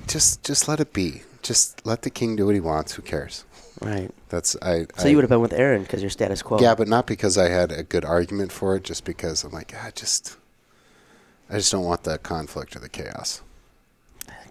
[0.07, 1.23] just just let it be.
[1.42, 2.95] Just let the king do what he wants.
[2.95, 3.45] Who cares?
[3.81, 4.11] Right.
[4.29, 4.87] That's I.
[4.97, 6.61] So I, you would have been with Aaron because you're status quo.
[6.61, 8.85] Yeah, but not because I had a good argument for it.
[8.85, 10.37] Just because I'm like, I just,
[11.51, 13.42] I just don't want the conflict or the chaos.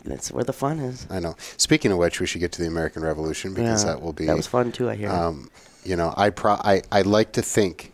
[0.03, 1.05] That's where the fun is.
[1.09, 1.35] I know.
[1.57, 4.25] Speaking of which, we should get to the American Revolution because Yeah, that will be.
[4.25, 4.89] That was fun too.
[4.89, 5.09] I hear.
[5.09, 5.49] Um,
[5.85, 7.90] you know, I pro I I like to think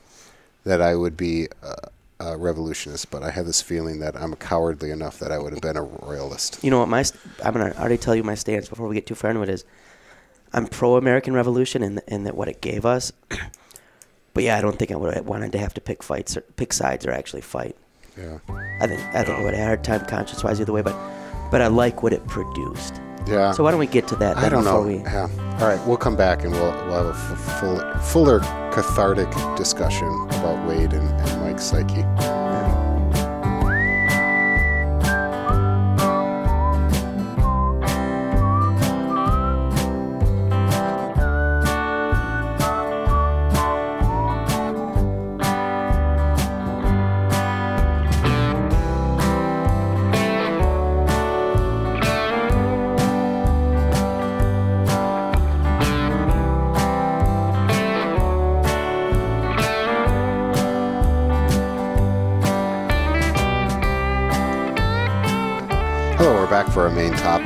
[0.63, 1.75] that I would be a,
[2.31, 5.61] a revolutionist, but I have this feeling that I'm cowardly enough that I would have
[5.61, 6.59] been a royalist.
[6.63, 6.89] you know what?
[6.89, 9.43] My st- I'm gonna already tell you my stance before we get too far into
[9.43, 9.49] it.
[9.49, 9.63] Is
[10.53, 13.11] I'm pro American Revolution and and that what it gave us.
[14.33, 16.41] but yeah, I don't think I would have wanted to have to pick fights or
[16.41, 17.75] pick sides or actually fight.
[18.17, 18.39] Yeah.
[18.81, 20.81] I think I think I would have had a hard time conscience wise either way.
[20.81, 20.95] But
[21.51, 22.99] but I like what it produced.
[23.27, 23.51] Yeah.
[23.51, 24.37] So why don't we get to that?
[24.37, 24.87] I don't before know.
[24.87, 25.27] We, Yeah.
[25.59, 28.39] All right, we'll come back and we'll, we'll have a f- full, fuller
[28.77, 32.03] cathartic discussion about Wade and, and Mike's psyche.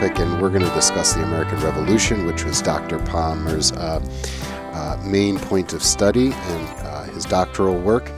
[0.02, 2.98] Topic, and we're going to discuss the American Revolution, which was Dr.
[3.06, 4.04] Palmer's uh,
[4.74, 8.12] uh, main point of study and uh, his doctoral work.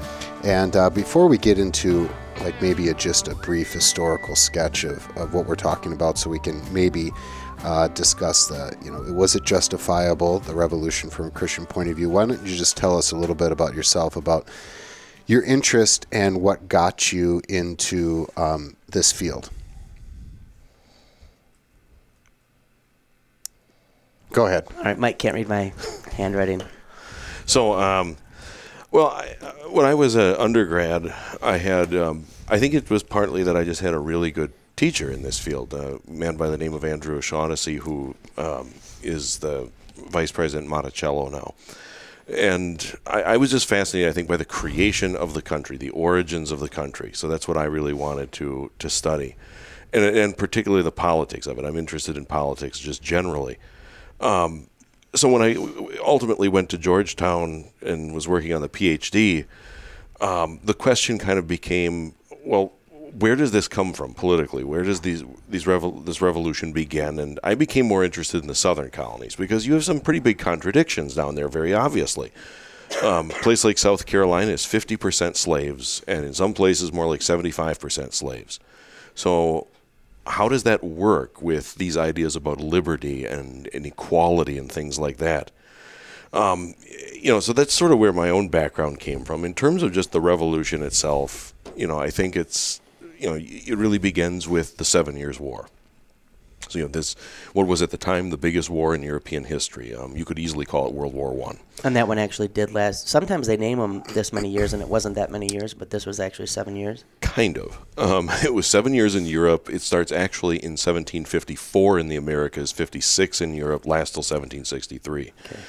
[0.46, 5.06] And uh, before we get into like maybe a, just a brief historical sketch of,
[5.18, 7.12] of what we're talking about, so we can maybe
[7.64, 11.98] uh, discuss the, you know, was it justifiable, the revolution from a Christian point of
[11.98, 12.10] view?
[12.10, 14.48] Why don't you just tell us a little bit about yourself, about
[15.26, 19.50] your interest and what got you into um, this field?
[24.34, 24.66] Go ahead.
[24.78, 25.72] all right, Mike can't read my
[26.14, 26.64] handwriting.
[27.46, 28.18] So, um,
[28.90, 33.04] well, I, uh, when I was an undergrad, I had, um, I think it was
[33.04, 36.50] partly that I just had a really good teacher in this field, a man by
[36.50, 39.70] the name of Andrew O'Shaughnessy, who um, is the
[40.10, 41.54] vice president Monticello now.
[42.28, 45.92] And I, I was just fascinated, I think, by the creation of the country, the
[45.92, 47.12] origins of the country.
[47.14, 49.36] So that's what I really wanted to to study,
[49.92, 51.66] and, and particularly the politics of it.
[51.66, 53.58] I'm interested in politics just generally.
[54.24, 54.68] Um,
[55.16, 55.56] so when I
[56.04, 59.46] ultimately went to Georgetown and was working on the PhD,
[60.22, 62.72] um, the question kind of became, well,
[63.20, 64.64] where does this come from politically?
[64.64, 67.20] Where does these these revol- this revolution begin?
[67.20, 70.40] And I became more interested in the southern colonies because you have some pretty big
[70.40, 72.32] contradictions down there, very obviously.
[73.02, 77.22] Um, a place like South Carolina is 50% slaves, and in some places more like
[77.22, 78.60] 75% slaves.
[79.16, 79.68] So,
[80.26, 85.18] how does that work with these ideas about liberty and, and equality and things like
[85.18, 85.52] that?
[86.32, 86.74] Um,
[87.14, 89.46] you know, so that's sort of where my own background came from.
[89.46, 92.82] In terms of just the revolution itself, you know, I think it's,
[93.20, 95.68] you know, it really begins with the Seven Years' War.
[96.70, 97.16] So, you know, this
[97.54, 99.94] what was at the time the biggest war in European history.
[99.94, 101.60] Um, you could easily call it World War One.
[101.84, 103.08] And that one actually did last.
[103.10, 106.06] Sometimes they name them this many years, and it wasn't that many years, but this
[106.06, 107.04] was actually seven years.
[107.22, 107.80] Kind of.
[107.98, 109.70] Um, it was seven years in Europe.
[109.70, 115.32] It starts actually in 1754 in the Americas, 56 in Europe, lasts till 1763.
[115.46, 115.60] Okay.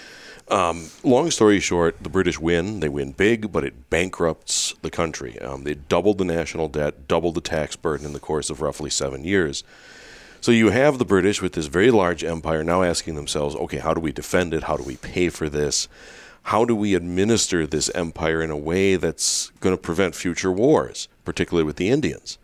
[0.49, 2.81] Um, long story short, the British win.
[2.81, 5.39] They win big, but it bankrupts the country.
[5.41, 8.91] Um, they doubled the national debt, doubled the tax burden in the course of roughly
[8.91, 9.65] seven years.
[10.45, 13.95] So you have the British with this very large empire now asking themselves, okay, how
[13.95, 14.65] do we defend it?
[14.65, 15.89] How do we pay for this?
[16.43, 21.09] How do we administer this empire in a way that's going to prevent future wars,
[21.25, 22.37] particularly with the Indians?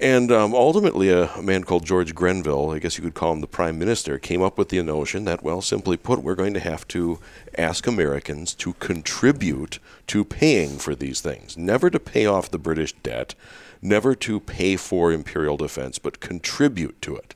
[0.00, 3.42] And um, ultimately, a, a, man called George Grenville, I guess you could call him
[3.42, 6.58] the prime minister, came up with the notion that, well, simply put, we're going to
[6.58, 7.20] have to
[7.56, 12.92] ask Americans to contribute to paying for these things, never to pay off the British
[13.04, 13.36] debt,
[13.82, 17.34] never to pay for imperial defense, but contribute to it.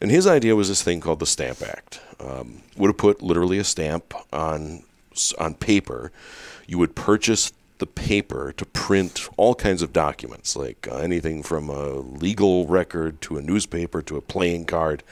[0.00, 2.00] And his idea was this thing called the Stamp Act.
[2.18, 4.84] Um, would have put literally a stamp on
[5.38, 6.10] on paper.
[6.66, 11.68] You would purchase the paper to print all kinds of documents, like uh, anything from
[11.68, 15.02] a legal record to a newspaper to a playing card.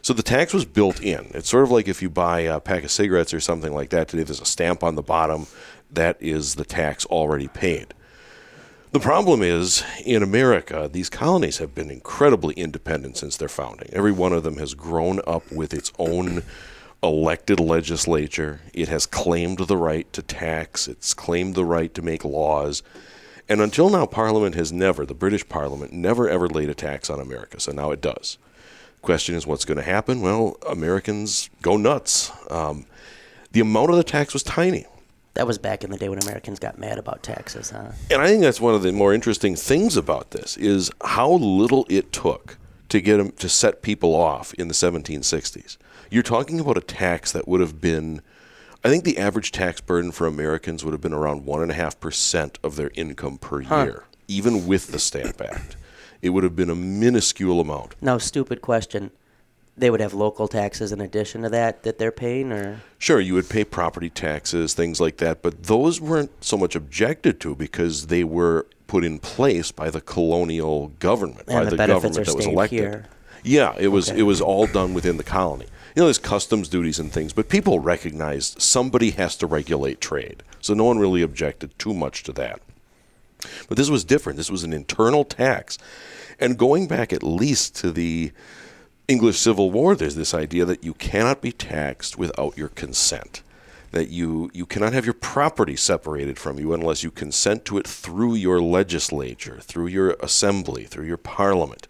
[0.00, 1.30] So the tax was built in.
[1.34, 4.08] It's sort of like if you buy a pack of cigarettes or something like that
[4.08, 5.46] today, there's a stamp on the bottom.
[5.90, 7.94] That is the tax already paid.
[8.94, 13.88] The problem is, in America, these colonies have been incredibly independent since their founding.
[13.92, 16.44] Every one of them has grown up with its own
[17.02, 18.60] elected legislature.
[18.72, 22.84] It has claimed the right to tax, it's claimed the right to make laws.
[23.48, 27.18] And until now, Parliament has never, the British Parliament, never ever laid a tax on
[27.18, 27.58] America.
[27.58, 28.38] So now it does.
[29.02, 30.20] Question is, what's going to happen?
[30.20, 32.30] Well, Americans go nuts.
[32.48, 32.86] Um,
[33.50, 34.86] the amount of the tax was tiny.
[35.34, 37.90] That was back in the day when Americans got mad about taxes, huh?
[38.10, 41.86] And I think that's one of the more interesting things about this is how little
[41.90, 42.56] it took
[42.88, 45.76] to get them to set people off in the 1760s.
[46.08, 48.22] You're talking about a tax that would have been,
[48.84, 51.74] I think the average tax burden for Americans would have been around one and a
[51.74, 53.82] half percent of their income per huh.
[53.82, 55.76] year, even with the Stamp Act.
[56.22, 57.96] It would have been a minuscule amount.
[58.00, 59.10] Now, stupid question
[59.76, 62.80] they would have local taxes in addition to that that they're paying or?
[62.98, 67.40] Sure you would pay property taxes things like that but those weren't so much objected
[67.40, 71.86] to because they were put in place by the colonial government and by the, the
[71.86, 72.78] government that was elected.
[72.78, 73.06] here.
[73.42, 74.20] yeah it was okay.
[74.20, 75.66] it was all done within the colony.
[75.96, 80.42] You know there's customs duties and things but people recognized somebody has to regulate trade
[80.64, 82.62] so no one really objected too much to that.
[83.68, 84.38] But this was different.
[84.38, 85.76] This was an internal tax.
[86.40, 88.32] And going back at least to the
[89.06, 93.42] English Civil War, there's this idea that you cannot be taxed without your consent.
[93.90, 97.86] That you, you cannot have your property separated from you unless you consent to it
[97.86, 101.86] through your legislature, through your assembly, through your parliament.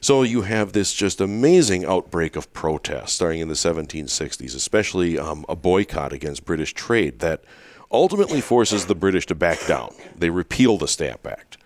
[0.00, 5.44] So you have this just amazing outbreak of protest starting in the 1760s, especially um,
[5.48, 7.44] a boycott against British trade that
[7.92, 9.94] ultimately forces the British to back down.
[10.16, 11.58] They repeal the Stamp Act.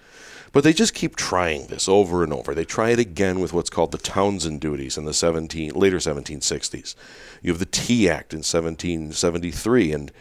[0.53, 2.55] But they just keep trying this over and over.
[2.55, 6.95] They try it again with what's called the Townshend duties in the 17 later 1760s.
[7.43, 10.13] You have the Tea Act in 1773 and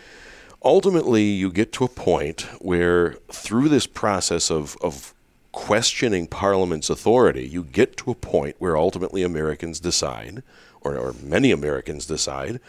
[0.63, 5.13] ultimately you get to a point where through this process of, of
[5.51, 10.43] questioning Parliament's authority, you get to a point where ultimately Americans decide,
[10.81, 12.59] or, or many Americans decide,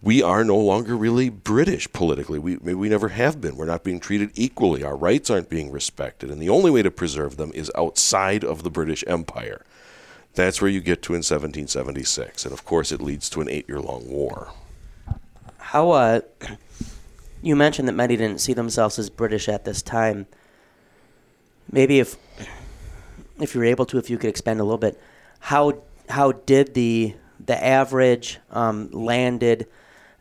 [0.00, 2.38] we are no longer really British politically.
[2.38, 3.56] We, we never have been.
[3.56, 4.84] We're not being treated equally.
[4.84, 6.30] Our rights aren't being respected.
[6.30, 9.64] And the only way to preserve them is outside of the British Empire.
[10.34, 12.44] That's where you get to in 1776.
[12.44, 14.52] And of course, it leads to an eight year long war.
[15.58, 16.20] How, uh,
[17.42, 20.26] you mentioned that many didn't see themselves as British at this time.
[21.72, 22.16] Maybe if,
[23.40, 25.00] if you're able to, if you could expand a little bit,
[25.40, 29.66] how, how did the, the average um, landed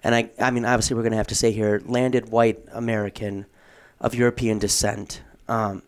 [0.08, 3.46] and I, I mean, obviously, we're going to have to say here landed white American
[4.00, 5.22] of European descent.
[5.50, 5.84] Um,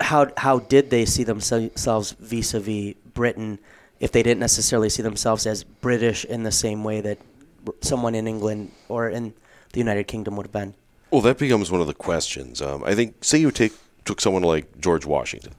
[0.00, 3.60] how, how did they see themselves vis a vis Britain
[4.00, 7.18] if they didn't necessarily see themselves as British in the same way that
[7.82, 9.32] someone in England or in
[9.72, 10.74] the United Kingdom would have been.
[11.12, 12.60] Well, that becomes one of the questions.
[12.60, 15.52] Um, I think, say you take took someone like George Washington.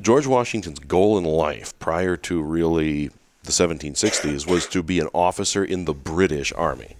[0.00, 3.10] George Washington's goal in life prior to really
[3.42, 6.96] the 1760s was to be an officer in the British Army.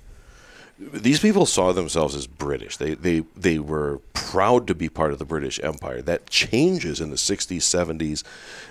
[0.78, 2.78] These people saw themselves as British.
[2.78, 6.00] They, they, they were proud to be part of the British Empire.
[6.00, 8.24] That changes in the 60s, 70s,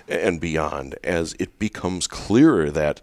[0.08, 3.00] and beyond as it becomes clearer that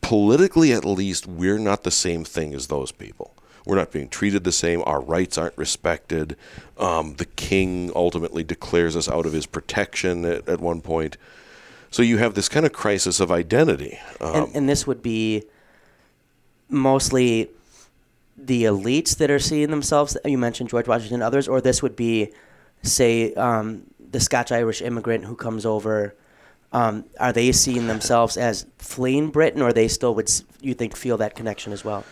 [0.00, 3.34] politically, at least, we're not the same thing as those people.
[3.66, 4.82] We're not being treated the same.
[4.86, 6.36] Our rights aren't respected.
[6.78, 11.16] Um, the king ultimately declares us out of his protection at, at one point.
[11.90, 13.98] So you have this kind of crisis of identity.
[14.20, 15.44] Um, and, and this would be
[16.68, 17.48] mostly
[18.36, 20.16] the elites that are seeing themselves.
[20.24, 22.32] You mentioned George Washington, others, or this would be,
[22.82, 26.14] say, um, the Scotch Irish immigrant who comes over.
[26.72, 31.16] Um, are they seeing themselves as fleeing Britain, or they still would you think feel
[31.18, 32.04] that connection as well?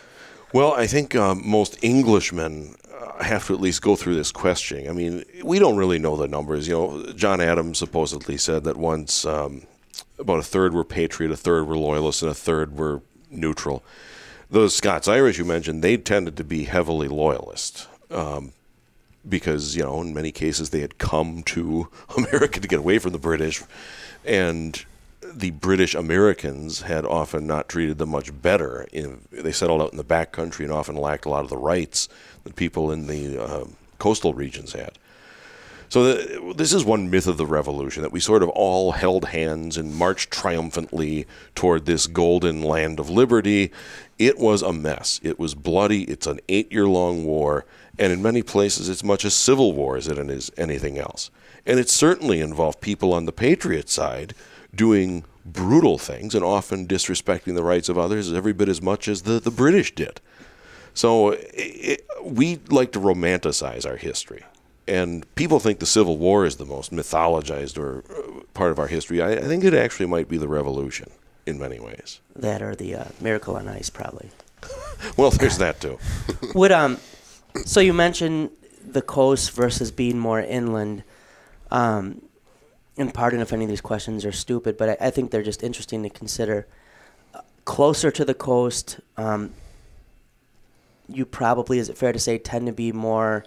[0.53, 2.75] Well, I think um, most Englishmen
[3.21, 4.89] have to at least go through this questioning.
[4.89, 6.67] I mean, we don't really know the numbers.
[6.67, 9.63] You know, John Adams supposedly said that once um,
[10.19, 13.83] about a third were patriot, a third were loyalists, and a third were neutral.
[14.49, 17.87] Those Scots Irish you mentioned, they tended to be heavily loyalist.
[18.11, 18.53] Um,
[19.27, 23.11] because you know, in many cases, they had come to America to get away from
[23.11, 23.63] the British,
[24.23, 24.85] and
[25.35, 28.87] the British Americans had often not treated them much better.
[29.31, 32.07] they settled out in the back country and often lacked a lot of the rights
[32.45, 33.65] that people in the uh,
[33.99, 34.97] coastal regions had.
[35.89, 39.25] So the, this is one myth of the revolution that we sort of all held
[39.25, 43.71] hands and marched triumphantly toward this golden land of liberty.
[44.17, 45.19] It was a mess.
[45.21, 46.03] It was bloody.
[46.05, 47.65] It's an eight-year-long war,
[47.99, 51.29] and in many places, it's much a civil war as it is anything else.
[51.65, 54.33] And it certainly involved people on the patriot side
[54.75, 59.23] doing brutal things and often disrespecting the rights of others every bit as much as
[59.23, 60.19] the, the British did.
[60.93, 64.43] So it, we like to romanticize our history.
[64.87, 68.87] And people think the Civil War is the most mythologized or uh, part of our
[68.87, 69.21] history.
[69.21, 71.09] I, I think it actually might be the Revolution
[71.45, 72.21] in many ways.
[72.35, 74.29] That or the uh, Miracle on Ice, probably.
[75.17, 75.99] well, there's that too.
[76.55, 76.97] Would um,
[77.65, 78.51] so you mentioned
[78.85, 81.03] the coast versus being more inland.
[81.71, 82.21] Um,
[82.97, 85.63] and pardon if any of these questions are stupid, but I, I think they're just
[85.63, 86.67] interesting to consider.
[87.65, 89.51] closer to the coast, um,
[91.09, 93.43] you probably, is it fair to say, tend to be more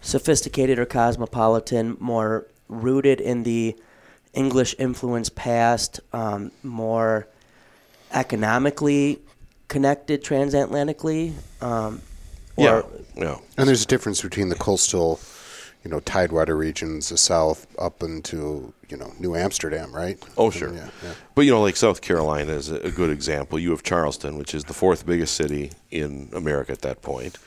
[0.00, 3.76] sophisticated or cosmopolitan, more rooted in the
[4.32, 7.26] English influence past, um, more
[8.12, 9.18] economically
[9.68, 11.32] connected transatlantically.
[11.60, 12.00] Um,
[12.56, 12.82] yeah,
[13.16, 13.38] yeah.
[13.58, 15.20] And there's a difference between the coastal
[15.86, 20.18] you know tidewater regions, the south up into you know New Amsterdam, right?
[20.36, 20.74] Oh, sure.
[20.74, 21.12] yeah, yeah.
[21.36, 23.56] But you know, like South Carolina is a good example.
[23.56, 27.38] You have Charleston, which is the fourth biggest city in America at that point,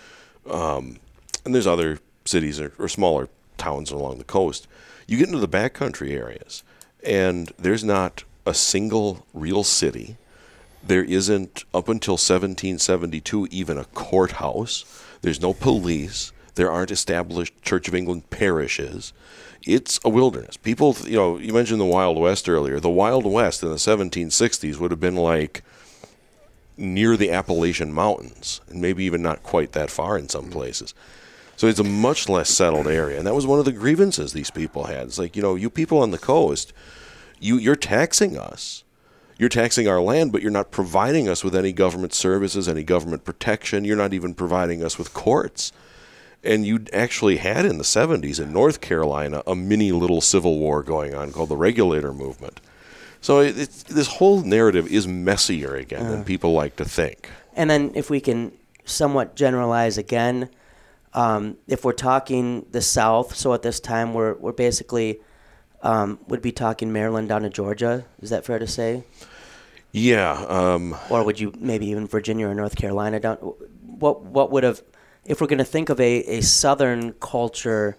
[0.50, 1.00] um,
[1.44, 4.68] and there's other cities or, or smaller towns along the coast.
[5.06, 6.64] You get into the backcountry areas,
[7.04, 10.16] and there's not a single real city.
[10.82, 14.86] There isn't up until 1772 even a courthouse.
[15.24, 16.32] There's no police.
[16.60, 19.14] There aren't established Church of England parishes.
[19.66, 20.58] It's a wilderness.
[20.58, 22.82] People, you know, you mentioned the Wild West earlier.
[22.82, 25.64] The Wild West in the 1760s would have been like
[26.76, 30.94] near the Appalachian Mountains, and maybe even not quite that far in some places.
[31.56, 34.52] So it's a much less settled area, and that was one of the grievances these
[34.52, 35.08] people had.
[35.08, 36.74] It's like, you know, you people on the coast,
[37.40, 38.84] you you're taxing us.
[39.38, 43.24] You're taxing our land, but you're not providing us with any government services, any government
[43.24, 43.86] protection.
[43.86, 45.72] You're not even providing us with courts.
[46.44, 50.84] And you actually had in the 70s in North Carolina a mini little civil war
[50.84, 52.62] going on called the Regulator Movement.
[53.22, 53.56] So it,
[53.90, 57.30] this whole narrative is messier again uh, than people like to think.
[57.54, 58.54] And then, if we can
[58.86, 60.50] somewhat generalize again,
[61.14, 65.20] um, if we're talking the South, so at this time we're we're basically
[65.82, 68.06] um, would be talking Maryland down to Georgia.
[68.22, 69.04] Is that fair to say?
[69.92, 70.32] Yeah.
[70.48, 73.38] Um, or would you maybe even Virginia or North Carolina down?
[73.38, 74.82] What what would have
[75.26, 77.98] if we're going to think of a, a Southern culture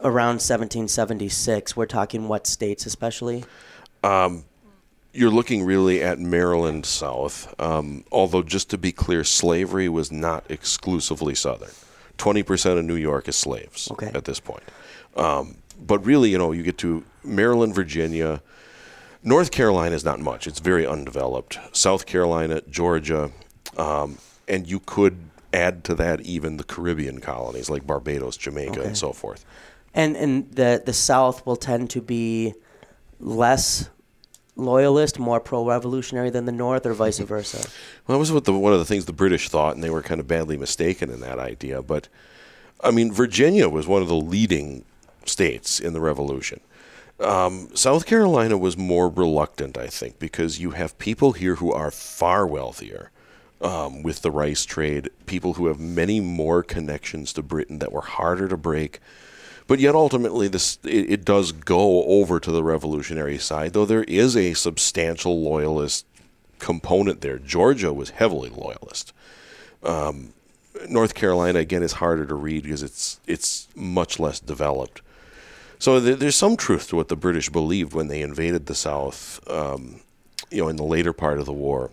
[0.00, 3.44] around 1776, we're talking what states especially?
[4.02, 4.44] Um,
[5.12, 10.44] you're looking really at Maryland South, um, although just to be clear, slavery was not
[10.48, 11.70] exclusively Southern.
[12.18, 14.10] 20% of New York is slaves okay.
[14.14, 14.62] at this point.
[15.16, 18.42] Um, but really, you know, you get to Maryland, Virginia,
[19.22, 20.46] North Carolina is not much.
[20.46, 21.58] It's very undeveloped.
[21.72, 23.30] South Carolina, Georgia,
[23.76, 24.18] um,
[24.48, 28.86] and you could add to that even the Caribbean colonies like Barbados, Jamaica, okay.
[28.86, 29.44] and so forth.
[29.94, 32.54] And and the the South will tend to be
[33.18, 33.90] less
[34.56, 37.58] loyalist, more pro-revolutionary than the North, or vice versa?
[38.06, 40.02] Well, that was what the, one of the things the British thought, and they were
[40.02, 41.80] kind of badly mistaken in that idea.
[41.80, 42.08] But
[42.82, 44.84] I mean, Virginia was one of the leading
[45.24, 46.60] states in the Revolution.
[47.20, 51.90] Um, South Carolina was more reluctant, I think, because you have people here who are
[51.90, 53.10] far wealthier
[53.60, 58.00] um, with the rice trade, people who have many more connections to Britain that were
[58.00, 59.00] harder to break.
[59.66, 64.04] But yet, ultimately, this it, it does go over to the revolutionary side, though there
[64.04, 66.06] is a substantial loyalist
[66.58, 67.38] component there.
[67.38, 69.12] Georgia was heavily loyalist.
[69.82, 70.32] Um,
[70.88, 75.02] North Carolina again is harder to read because it's it's much less developed.
[75.78, 79.40] So th- there's some truth to what the British believed when they invaded the South,
[79.48, 80.00] um,
[80.50, 81.90] you know, in the later part of the war.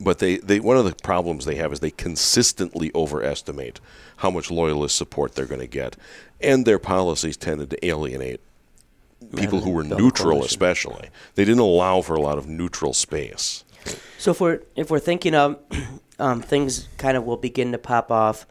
[0.00, 3.80] But they, they one of the problems they have is they consistently overestimate
[4.18, 5.96] how much loyalist support they're going to get,
[6.40, 8.40] and their policies tended to alienate
[9.36, 11.08] people who were neutral, especially.
[11.34, 13.64] They didn't allow for a lot of neutral space.
[14.18, 15.58] So if we're if we're thinking of
[16.18, 18.46] um, things, kind of will begin to pop off,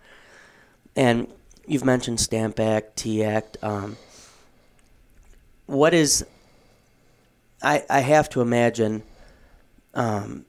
[0.95, 1.27] and
[1.67, 3.57] you've mentioned Stamp Act, Tea Act.
[3.61, 3.97] Um,
[5.65, 6.25] what is
[7.61, 9.03] I, I have to imagine
[9.93, 10.45] um,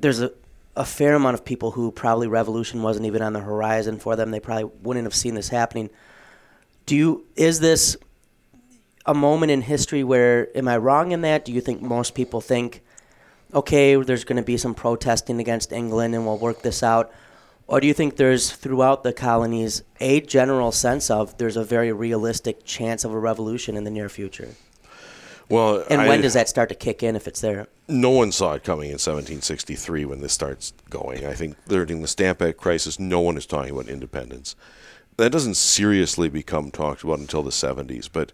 [0.00, 0.32] there's a,
[0.76, 4.30] a fair amount of people who probably revolution wasn't even on the horizon for them.
[4.30, 5.90] They probably wouldn't have seen this happening.
[6.86, 7.96] Do you is this
[9.06, 11.44] a moment in history where am I wrong in that?
[11.44, 12.82] Do you think most people think,
[13.52, 17.12] okay, there's going to be some protesting against England and we'll work this out?
[17.66, 21.92] Or do you think there's throughout the colonies a general sense of there's a very
[21.92, 24.54] realistic chance of a revolution in the near future?
[25.50, 27.66] Well, And I- when does that start to kick in if it's there?
[27.88, 31.26] no one saw it coming in 1763 when this starts going.
[31.26, 34.54] I think during the Stamp Act crisis, no one is talking about independence.
[35.16, 38.06] That doesn't seriously become talked about until the 70s.
[38.06, 38.30] But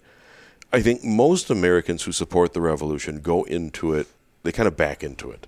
[0.75, 4.09] I think most Americans who support the revolution go into it,
[4.43, 5.47] they kind of back into it,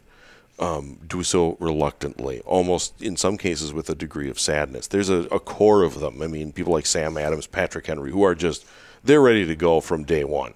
[0.59, 4.87] um, do so reluctantly, almost in some cases with a degree of sadness.
[4.87, 6.23] There's a, a core of them.
[6.23, 8.65] I mean, people like Sam Adams, Patrick Henry, who are just,
[9.05, 10.55] they're ready to go from day one.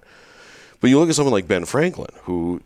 [0.82, 2.60] But you look at someone like Ben Franklin, who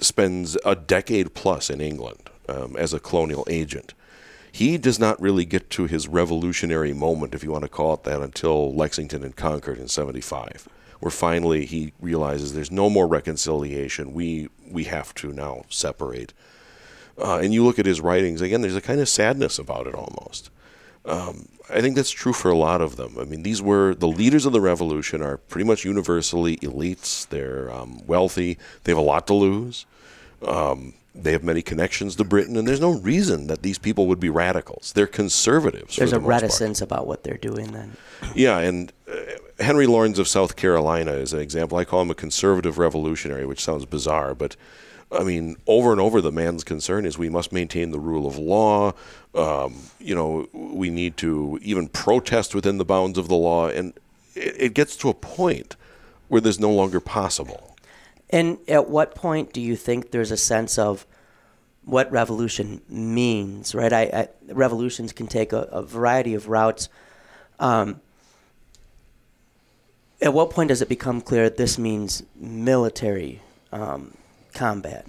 [0.00, 3.92] spends a decade plus in England um, as a colonial agent.
[4.50, 8.04] He does not really get to his revolutionary moment, if you want to call it
[8.04, 10.68] that, until Lexington and Concord in 75,
[11.00, 14.14] where finally he realizes there's no more reconciliation.
[14.14, 16.32] We, we have to now separate.
[17.18, 19.94] Uh, and you look at his writings, again, there's a kind of sadness about it
[19.94, 20.48] almost.
[21.04, 23.16] Um, I think that's true for a lot of them.
[23.18, 27.28] I mean, these were the leaders of the revolution are pretty much universally elites.
[27.28, 28.58] They're um, wealthy.
[28.84, 29.86] They have a lot to lose.
[30.46, 34.20] Um, they have many connections to Britain, and there's no reason that these people would
[34.20, 34.92] be radicals.
[34.94, 35.96] They're conservatives.
[35.96, 36.42] There's the a most part.
[36.42, 37.96] reticence about what they're doing then.
[38.34, 39.16] Yeah, and uh,
[39.58, 41.78] Henry Laurens of South Carolina is an example.
[41.78, 44.56] I call him a conservative revolutionary, which sounds bizarre, but
[45.12, 48.38] I mean, over and over, the man's concern is we must maintain the rule of
[48.38, 48.92] law.
[49.34, 53.92] Um, you know, we need to even protest within the bounds of the law, and
[54.34, 55.76] it, it gets to a point
[56.28, 57.76] where there's no longer possible.
[58.30, 61.04] And at what point do you think there's a sense of
[61.84, 63.92] what revolution means, right?
[63.92, 66.88] I, I revolutions can take a, a variety of routes.
[67.58, 68.00] Um,
[70.22, 73.40] at what point does it become clear this means military
[73.72, 74.14] um,
[74.52, 75.06] combat?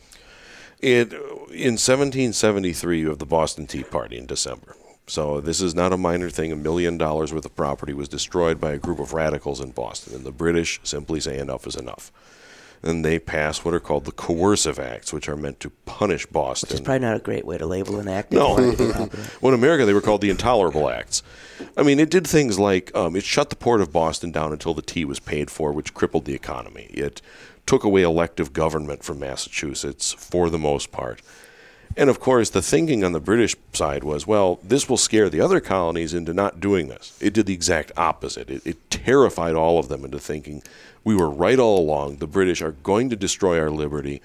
[0.80, 4.76] It in 1773 you have the Boston Tea Party in December.
[5.08, 6.52] So this is not a minor thing.
[6.52, 10.16] A million dollars worth of property was destroyed by a group of radicals in Boston,
[10.16, 12.12] and the British simply say enough is enough.
[12.84, 16.72] And they pass what are called the coercive acts, which are meant to punish Boston.
[16.72, 18.32] It's probably not a great way to label an act.
[18.32, 18.56] No.
[19.42, 21.22] well, in America, they were called the Intolerable Acts.
[21.78, 24.74] I mean, it did things like um, it shut the port of Boston down until
[24.74, 26.86] the tea was paid for, which crippled the economy.
[26.90, 27.22] It
[27.68, 31.22] took away elective government from Massachusetts for the most part.
[31.98, 35.42] And of course, the thinking on the British side was, well, this will scare the
[35.42, 37.18] other colonies into not doing this.
[37.20, 38.50] It did the exact opposite.
[38.50, 40.64] It, it terrified all of them into thinking
[41.04, 42.18] we were right all along.
[42.18, 44.22] The British are going to destroy our liberty,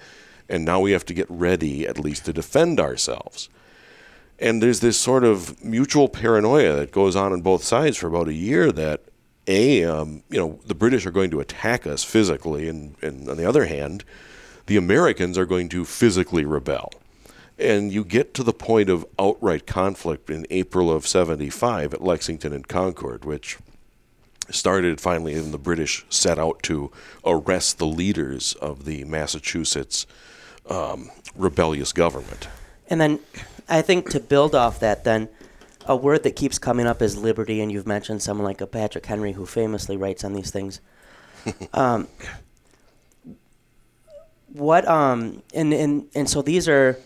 [0.47, 3.49] and now we have to get ready at least to defend ourselves.
[4.39, 8.27] And there's this sort of mutual paranoia that goes on on both sides for about
[8.27, 9.01] a year that
[9.47, 13.37] a um, you know the British are going to attack us physically, and, and on
[13.37, 14.03] the other hand,
[14.67, 16.91] the Americans are going to physically rebel.
[17.59, 22.53] And you get to the point of outright conflict in April of 75 at Lexington
[22.53, 23.57] and Concord, which
[24.49, 26.91] started finally when the British set out to
[27.25, 30.05] arrest the leaders of the Massachusetts
[30.69, 32.47] um, rebellious government.
[32.89, 33.19] And then
[33.67, 35.29] I think to build off that, then
[35.85, 39.05] a word that keeps coming up is liberty, and you've mentioned someone like a Patrick
[39.05, 40.79] Henry who famously writes on these things.
[41.73, 42.07] um,
[44.53, 46.97] what um and and and so these are,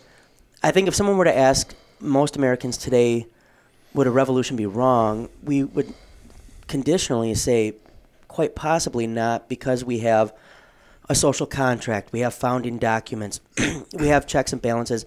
[0.62, 3.26] I think if someone were to ask most Americans today,
[3.94, 5.28] would a revolution be wrong?
[5.42, 5.92] We would
[6.68, 7.74] conditionally say,
[8.28, 10.32] quite possibly not, because we have
[11.08, 13.40] a social contract, we have founding documents,
[13.92, 15.04] we have checks and balances,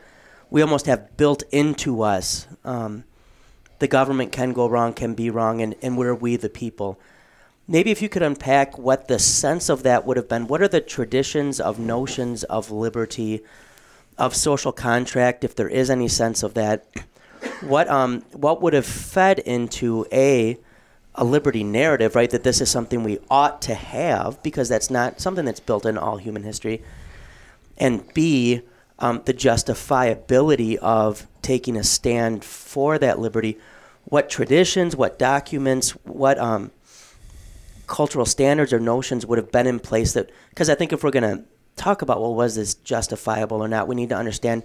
[0.49, 2.47] we almost have built into us.
[2.65, 3.05] Um,
[3.79, 6.99] the government can go wrong, can be wrong, and, and we're we the people.
[7.67, 10.47] Maybe if you could unpack what the sense of that would have been.
[10.47, 13.41] What are the traditions of notions of liberty,
[14.17, 16.85] of social contract, if there is any sense of that?
[17.61, 20.57] What um what would have fed into a
[21.15, 22.29] a liberty narrative, right?
[22.29, 25.97] That this is something we ought to have because that's not something that's built in
[25.97, 26.83] all human history.
[27.77, 28.61] And B,
[28.99, 33.57] um, the justifiability of taking a stand for that liberty.
[34.05, 36.71] What traditions, what documents, what um,
[37.87, 41.11] cultural standards or notions would have been in place that, because I think if we're
[41.11, 41.43] going to
[41.75, 44.63] talk about, well, was this justifiable or not, we need to understand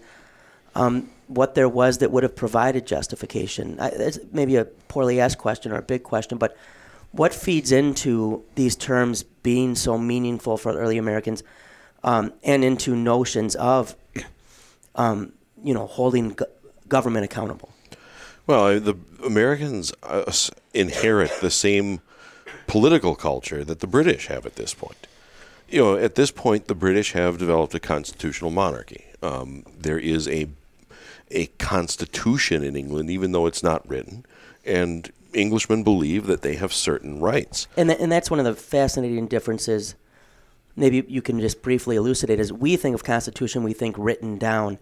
[0.74, 3.76] um, what there was that would have provided justification.
[3.80, 6.56] It's maybe a poorly asked question or a big question, but
[7.12, 11.42] what feeds into these terms being so meaningful for early Americans
[12.04, 13.96] um, and into notions of,
[14.94, 15.32] um,
[15.62, 16.46] you know, holding go-
[16.88, 17.70] government accountable?
[18.46, 18.94] Well, the
[19.24, 20.32] Americans uh,
[20.72, 22.00] inherit the same
[22.66, 25.06] political culture that the British have at this point.
[25.70, 29.04] You know, at this point, the British have developed a constitutional monarchy.
[29.22, 30.48] Um, there is a
[31.30, 34.26] a constitution in England, even though it's not written,
[34.64, 37.68] and Englishmen believe that they have certain rights.
[37.76, 39.94] And th- and that's one of the fascinating differences.
[40.74, 42.40] Maybe you can just briefly elucidate.
[42.40, 44.78] Is we think of constitution, we think written down,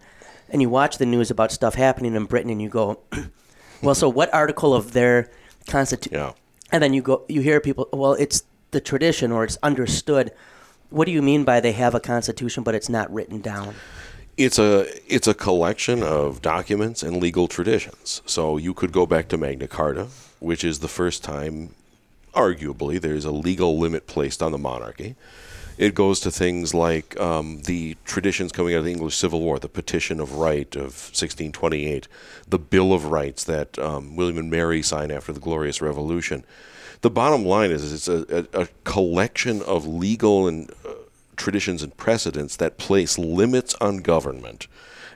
[0.49, 2.99] and you watch the news about stuff happening in Britain, and you go,
[3.83, 5.29] "Well, so what article of their
[5.67, 6.33] constitution?" Yeah.
[6.71, 10.31] And then you go, you hear people, "Well, it's the tradition, or it's understood."
[10.89, 13.75] What do you mean by they have a constitution, but it's not written down?
[14.37, 18.21] It's a it's a collection of documents and legal traditions.
[18.25, 20.07] So you could go back to Magna Carta,
[20.39, 21.75] which is the first time,
[22.33, 25.15] arguably, there's a legal limit placed on the monarchy.
[25.77, 29.59] It goes to things like um, the traditions coming out of the English Civil War,
[29.59, 32.07] the Petition of Right of 1628,
[32.47, 36.43] the Bill of Rights that um, William and Mary signed after the Glorious Revolution.
[37.01, 40.93] The bottom line is it's a, a, a collection of legal and uh,
[41.37, 44.67] traditions and precedents that place limits on government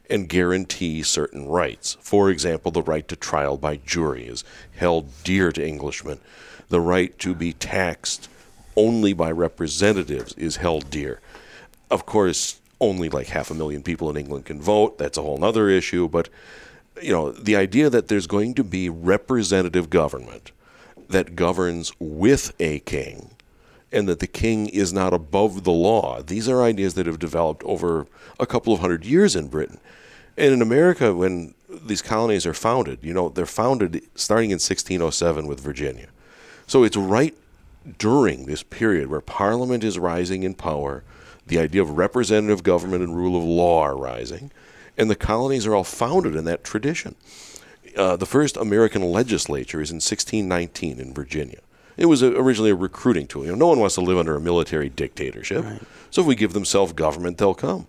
[0.10, 1.98] and guarantee certain rights.
[2.00, 4.46] For example, the right to trial by jury is
[4.78, 6.20] held dear to Englishmen.
[6.70, 8.30] The right to be taxed
[8.78, 11.20] only by representatives is held dear.
[11.92, 14.98] Of course, only like half a million people in England can vote.
[14.98, 16.08] That's a whole other issue.
[16.08, 16.30] But,
[17.02, 20.52] you know, the idea that there's going to be representative government
[21.14, 23.32] that governs with a king
[23.91, 26.22] and that the king is not above the law.
[26.22, 28.07] These are ideas that have developed over
[28.39, 29.80] a couple of hundred years in Britain.
[30.36, 35.47] And in America, when these colonies are founded, you know, they're founded starting in 1607
[35.47, 36.07] with Virginia.
[36.66, 37.36] So it's right
[37.99, 41.03] during this period where Parliament is rising in power,
[41.45, 44.51] the idea of representative government and rule of law are rising,
[44.97, 47.16] and the colonies are all founded in that tradition.
[47.96, 51.60] Uh, the first American legislature is in 1619 in Virginia.
[51.96, 53.46] It was a, originally a recruiting tool.
[53.46, 55.64] You know, no one wants to live under a military dictatorship.
[55.64, 55.82] Right.
[56.10, 57.88] So if we give them self government, they'll come.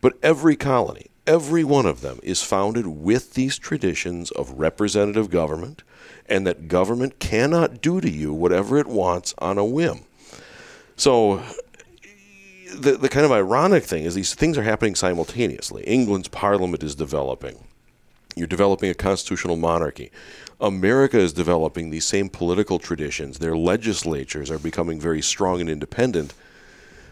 [0.00, 5.82] But every colony, every one of them, is founded with these traditions of representative government,
[6.26, 10.00] and that government cannot do to you whatever it wants on a whim.
[10.96, 11.42] So
[12.74, 15.84] the, the kind of ironic thing is these things are happening simultaneously.
[15.84, 17.64] England's parliament is developing.
[18.34, 20.10] You're developing a constitutional monarchy.
[20.60, 23.38] America is developing these same political traditions.
[23.38, 26.34] Their legislatures are becoming very strong and independent.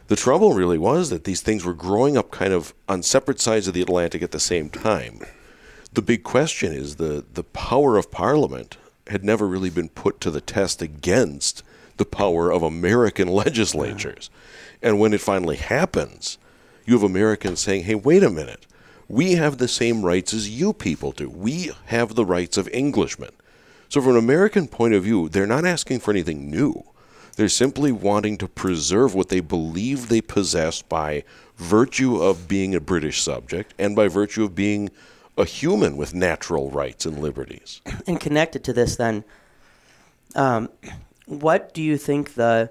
[0.08, 3.68] The trouble really was that these things were growing up kind of on separate sides
[3.68, 5.20] of the Atlantic at the same time.
[5.92, 8.76] The big question is the, the power of Parliament
[9.08, 11.62] had never really been put to the test against
[11.98, 14.30] the power of American legislatures.
[14.82, 16.38] And when it finally happens,
[16.84, 18.66] you have Americans saying, hey, wait a minute
[19.08, 21.28] we have the same rights as you people do.
[21.28, 23.30] We have the rights of Englishmen.
[23.88, 26.84] So, from an American point of view, they're not asking for anything new.
[27.36, 31.24] They're simply wanting to preserve what they believe they possess by
[31.56, 34.90] virtue of being a British subject and by virtue of being
[35.36, 37.80] a human with natural rights and liberties.
[38.06, 39.24] And connected to this, then,
[40.34, 40.68] um,
[41.26, 42.70] what do you think the,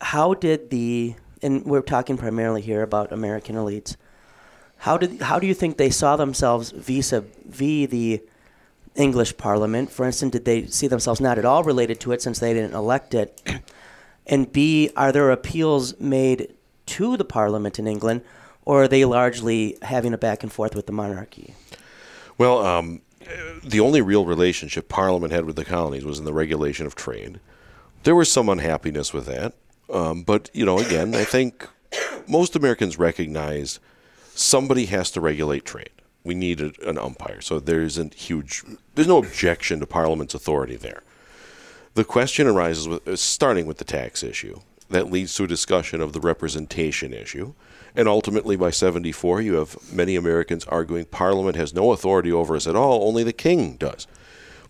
[0.00, 3.96] how did the, and we're talking primarily here about American elites,
[4.82, 8.20] how did how do you think they saw themselves vis-a-vis the
[8.96, 9.92] English Parliament?
[9.92, 12.74] For instance, did they see themselves not at all related to it since they didn't
[12.74, 13.40] elect it?
[14.24, 16.54] And B, are there appeals made
[16.86, 18.22] to the Parliament in England,
[18.64, 21.54] or are they largely having a back and forth with the monarchy?
[22.38, 23.00] Well, um,
[23.64, 27.40] the only real relationship Parliament had with the colonies was in the regulation of trade.
[28.04, 29.54] There was some unhappiness with that,
[29.92, 31.68] um, but you know, again, I think
[32.28, 33.80] most Americans recognize
[34.34, 35.90] somebody has to regulate trade.
[36.24, 38.62] We need a, an umpire, so there isn't huge.
[38.94, 41.02] There's no objection to Parliament's authority there.
[41.94, 44.60] The question arises with uh, starting with the tax issue.
[44.88, 47.54] That leads to a discussion of the representation issue.
[47.94, 52.66] And ultimately, by 74, you have many Americans arguing Parliament has no authority over us
[52.66, 54.06] at all, only the king does.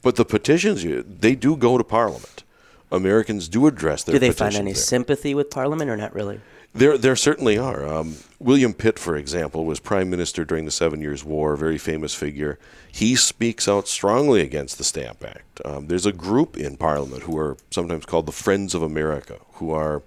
[0.00, 2.42] But the petitions, they do go to Parliament.
[2.90, 4.82] Americans do address their Do they find any there.
[4.82, 6.40] sympathy with Parliament or not really?
[6.74, 7.86] There, there certainly are.
[7.86, 11.76] Um, William Pitt, for example, was prime minister during the Seven Years' War, a very
[11.76, 12.58] famous figure.
[12.90, 15.60] He speaks out strongly against the Stamp Act.
[15.66, 19.70] Um, there's a group in Parliament who are sometimes called the Friends of America, who
[19.70, 20.02] are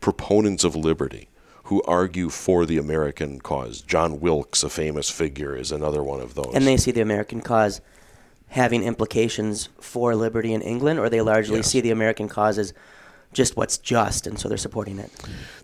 [0.00, 1.28] proponents of liberty,
[1.64, 3.82] who argue for the American cause.
[3.82, 6.52] John Wilkes, a famous figure, is another one of those.
[6.54, 7.82] And they see the American cause
[8.48, 11.66] having implications for liberty in England, or they largely Yes.
[11.70, 12.72] see the American cause as
[13.36, 15.10] just what's just, and so they're supporting it.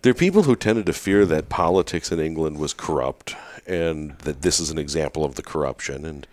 [0.03, 3.35] There are people who tended to fear that politics in England was corrupt
[3.67, 6.27] and that this is an example of the corruption, and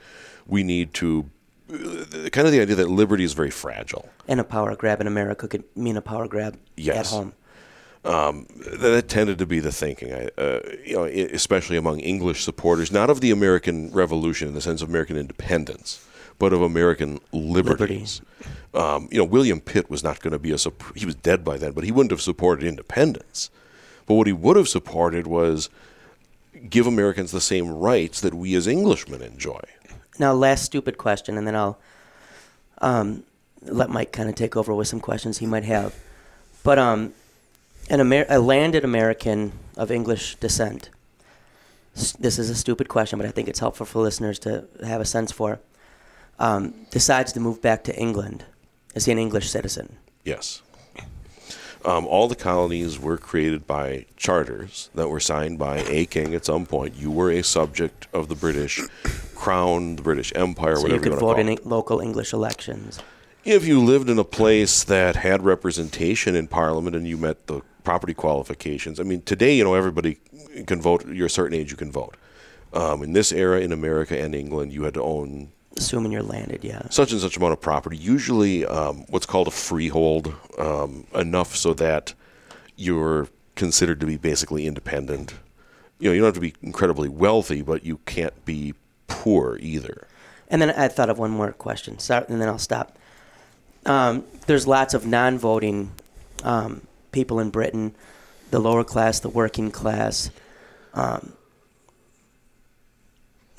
[0.46, 1.30] we need to.
[1.72, 4.10] uh, Kind of the idea that liberty is very fragile.
[4.28, 7.12] And a power grab in America could mean a power grab at Yes.
[7.12, 7.34] home.
[8.04, 13.10] That tended to be the thinking, I- uh, you know, especially among English supporters, not
[13.10, 16.00] of the American Revolution in the sense of American independence,
[16.40, 18.22] but of American liberties.
[18.74, 20.58] Um, you know, William Pitt was not going to be a
[20.96, 23.50] he was dead by then, but he wouldn't have supported independence.
[24.08, 25.70] But what he would have supported was
[26.70, 29.60] give Americans the same rights that we as Englishmen enjoy.
[30.18, 31.78] Now, last stupid question, and then I'll
[32.82, 33.24] um,
[33.62, 35.96] let Mike kind of take over with some questions he might have.
[36.64, 37.14] But um,
[37.90, 40.90] an Amer- a landed American of English descent.
[41.96, 45.02] s- This is a stupid question, but I think it's helpful for listeners to have
[45.02, 45.60] a sense for.
[46.40, 48.46] Um, decides to move back to England.
[48.96, 49.98] Is he an English citizen?
[50.24, 50.62] Yes.
[51.86, 56.46] Um, all the colonies were created by charters that were signed by a king at
[56.46, 56.96] some point.
[56.96, 58.82] You were a subject of the British
[59.36, 63.00] crown, the British Empire, So whatever you could want vote in en- local English elections.
[63.46, 67.62] If you lived in a place that had representation in Parliament and you met the
[67.86, 70.20] property qualifications, I mean, today, you know, everybody
[70.68, 71.08] can vote.
[71.08, 72.18] You're a certain age, you can vote.
[72.74, 76.64] Um, in this era, in America and England, you had to own Assuming you're landed,
[76.64, 76.84] yeah.
[76.90, 81.74] such and such amount of property, usually um, what's called a freehold, um, enough so
[81.74, 82.14] that
[82.76, 85.34] you're considered to be basically independent.
[86.00, 88.74] You know, you don't have to be incredibly wealthy, but you can't be
[89.08, 90.08] poor either.
[90.50, 92.98] And then I thought of one more question, Sorry, and then I'll stop.
[93.86, 95.92] Um, there's lots of non-voting
[96.44, 97.96] um, people in Britain,
[98.52, 100.32] the lower class, the working class.
[100.94, 101.34] Um,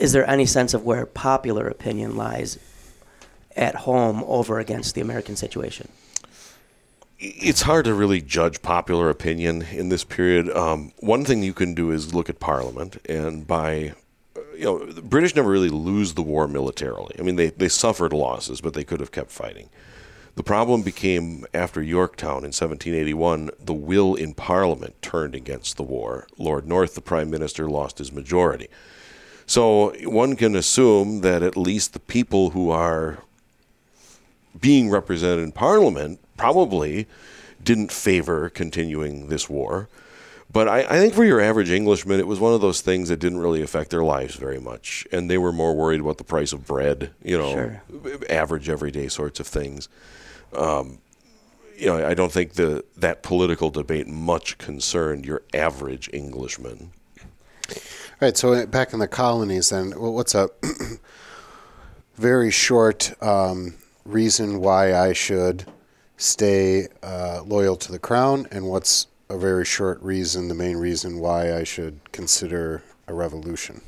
[0.01, 2.59] is there any sense of where popular opinion lies
[3.55, 5.89] at home over against the American situation?
[7.19, 10.49] It's hard to really judge popular opinion in this period.
[10.57, 13.93] Um, one thing you can do is look at Parliament, and by
[14.55, 17.15] you know, the British never really lose the war militarily.
[17.19, 19.69] I mean, they, they suffered losses, but they could have kept fighting.
[20.37, 26.27] The problem became after Yorktown in 1781, the will in Parliament turned against the war.
[26.39, 28.69] Lord North, the Prime Minister, lost his majority.
[29.51, 33.19] So one can assume that at least the people who are
[34.61, 37.09] being represented in Parliament probably
[37.61, 39.89] didn't favor continuing this war.
[40.53, 43.17] But I, I think for your average Englishman, it was one of those things that
[43.17, 45.05] didn't really affect their lives very much.
[45.11, 47.83] And they were more worried about the price of bread, you know, Sure.
[48.31, 49.89] average everyday sorts of things.
[50.53, 50.99] Um,
[51.77, 56.93] you know, I don't think the that political debate much concerned your average Englishman.
[58.21, 58.37] Right.
[58.37, 60.51] So back in the colonies, then, what's a
[62.17, 65.65] very short um, reason why I should
[66.19, 71.19] stay uh, loyal to the crown, and what's a very short reason, the main reason
[71.19, 73.81] why I should consider a revolution?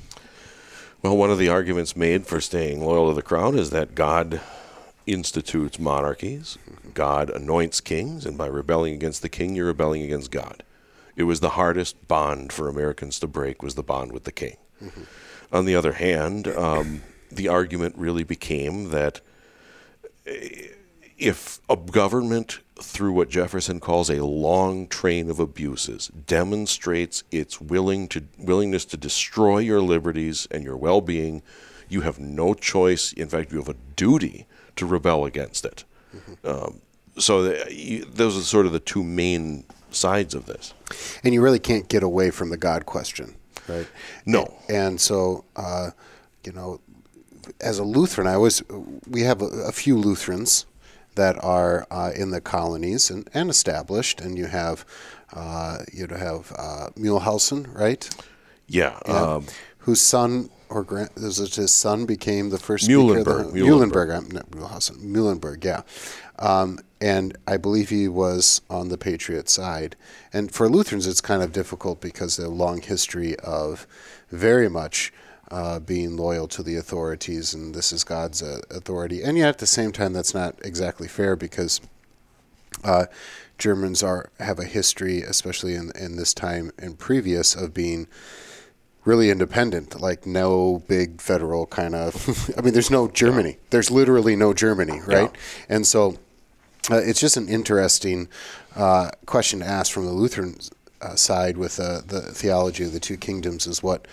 [1.03, 4.41] Well, one of the arguments made for staying loyal to the crown is that God
[5.05, 6.57] institutes monarchies,
[6.95, 10.63] God anoints kings, and by rebelling against the king, you're rebelling against God.
[11.17, 14.57] It was the hardest bond for Americans to break was the bond with the king.
[15.53, 19.21] On the other hand, um, the argument really became that
[20.27, 20.69] eh,
[21.19, 28.09] if a government, through what Jefferson calls a long train of abuses, demonstrates its willing
[28.09, 31.43] to, willingness to destroy your liberties and your well being,
[31.89, 33.13] you have no choice.
[33.13, 34.47] In fact, you have a duty
[34.77, 35.85] to rebel against it.
[36.45, 36.81] Um,
[37.19, 39.65] so the, you, those are sort of the two main
[39.95, 40.75] sides of this.
[41.25, 43.37] And you really can't get away from the God question.
[43.69, 43.87] Right.
[44.27, 44.55] No.
[44.69, 45.91] And, and so, uh,
[46.45, 46.81] you know,
[47.61, 48.63] as a Lutheran, I always
[49.09, 50.67] we have a, a few Lutherans
[51.15, 54.85] that are uh, in the colonies and, and established, and you have
[55.33, 58.09] uh, you have uh, Muehlhausen, right?
[58.67, 58.99] Yeah.
[59.07, 59.13] Yeah.
[59.15, 59.47] Um,
[59.79, 63.41] whose son or grand, is it his son became the first Muhlenberg, speaker?
[63.41, 64.09] of the- Muhlenberg.
[64.09, 65.83] Muhlenberg, I'm not Muhlenberg, yeah.
[66.39, 69.97] Um, and I believe he was on the Patriot side.
[70.33, 73.89] And for Lutherans, it's kind of difficult because they have a long history of
[74.31, 75.13] very much
[75.51, 79.21] uh, being loyal to the authorities, and this is God's uh, authority.
[79.21, 81.81] And yet, at the same time, that's not exactly fair because
[82.85, 83.07] uh,
[83.59, 88.07] Germans are have a history, especially in in this time and previous, of being
[89.05, 90.01] really independent.
[90.01, 92.55] Like no big federal kind of.
[92.57, 93.59] I mean, there's no Germany.
[93.71, 95.31] There's literally no Germany, right?
[95.69, 96.17] And so,
[96.91, 98.29] uh, it's just an interesting
[98.77, 100.57] uh, question to ask from the Lutheran
[101.01, 103.67] uh, side with uh, the theology of the two kingdoms.
[103.67, 104.07] Is what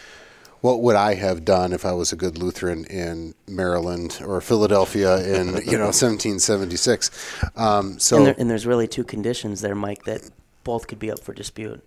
[0.61, 5.17] what would I have done if I was a good Lutheran in Maryland or Philadelphia
[5.17, 7.11] in you know 1776?
[7.55, 10.29] Um, so And, there, and there's really two conditions there, Mike, that
[10.63, 11.83] both could be up for dispute.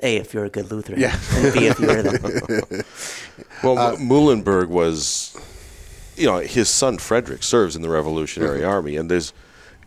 [0.00, 1.00] A, if you're a good Lutheran.
[1.00, 1.18] Yeah.
[1.34, 2.20] And B, if you're them.
[3.64, 5.36] well, Uh, Muhlenberg was,
[6.16, 8.68] you know, his son Frederick serves in the Revolutionary Mm-hmm.
[8.68, 9.32] Army, and there's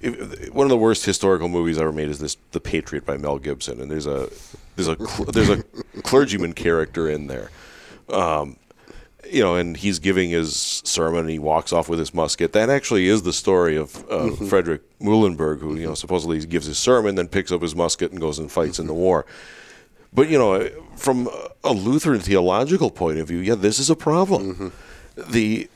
[0.01, 3.37] if, one of the worst historical movies ever made is this The Patriot by Mel
[3.39, 4.29] Gibson, and there's a
[4.75, 4.95] there's a
[5.31, 5.63] there's a
[6.03, 7.49] clergyman character in there.
[8.09, 8.57] Um,
[9.29, 12.51] you know, and he's giving his sermon, and he walks off with his musket.
[12.53, 14.47] That actually is the story of uh, Mm-hmm.
[14.47, 18.19] Frederick Muhlenberg, who you know supposedly gives his sermon, then picks up his musket and
[18.19, 19.25] goes and fights in the war.
[20.13, 21.29] But you know, from
[21.63, 24.73] a Lutheran theological point of view, yeah, this is a problem.
[25.15, 25.69] The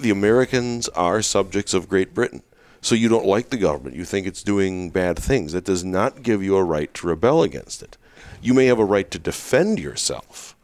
[0.00, 2.42] the Americans are subjects of Great Britain.
[2.84, 3.96] So you don't like the government.
[3.96, 5.52] You think it's doing bad things.
[5.52, 7.96] That does not give you a right to rebel against it.
[8.42, 10.54] You may have a right to defend yourself.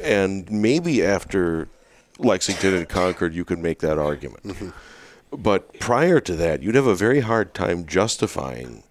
[0.00, 1.66] And maybe after
[2.20, 4.72] Lexington and Concord, you could make that argument.
[5.32, 8.84] But prior to that, you'd have a very hard time justifying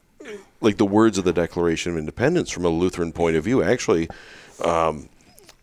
[0.59, 3.63] like the words of the Declaration of Independence from a Lutheran point of view.
[3.63, 4.09] Actually,
[4.65, 5.07] um,